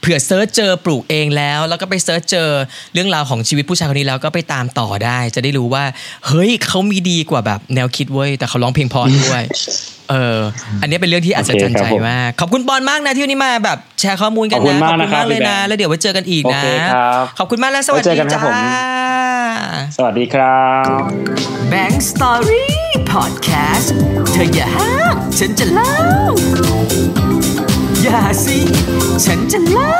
[0.00, 2.48] เผื่อ search เจอปลูกเองแล้ว แล้วก็ไป search เจอ
[2.94, 5.84] เรื่องราวของชีวิตผู้ชายคนนี้แล้วก็ไปตามต่อได้ จะได้รู้ว่า
[6.26, 9.44] เฮ้ยเขามีดีกว่าแบบแนวคิดเว้ยแต่เขาร้องเพลงเพราะด้วย
[10.10, 10.38] เออ
[10.82, 18.54] อันนี้เป็นเรื่องที่อัศจรรย์ใจโอเคครับผมมาก ขอบคุณปอนมากนะที่วันนี้มาแบบแชร์ข้อมูลกันขอบคุณนะมากนะครับเลยพี่แบงค์นะแล้วเดี๋ยวไว้เจอกันอีกนะโอเคครับขอบคุณมากและสวัสไว้เจอกันจ้าผม
[19.96, 21.08] สวัสดีครับ
[21.72, 22.66] Bank Story
[23.12, 23.88] Podcast
[24.32, 25.94] เธออย่าห้ามฉันจะเล่า
[28.02, 28.58] อย่าสิ
[29.24, 29.94] ฉันจะเล่า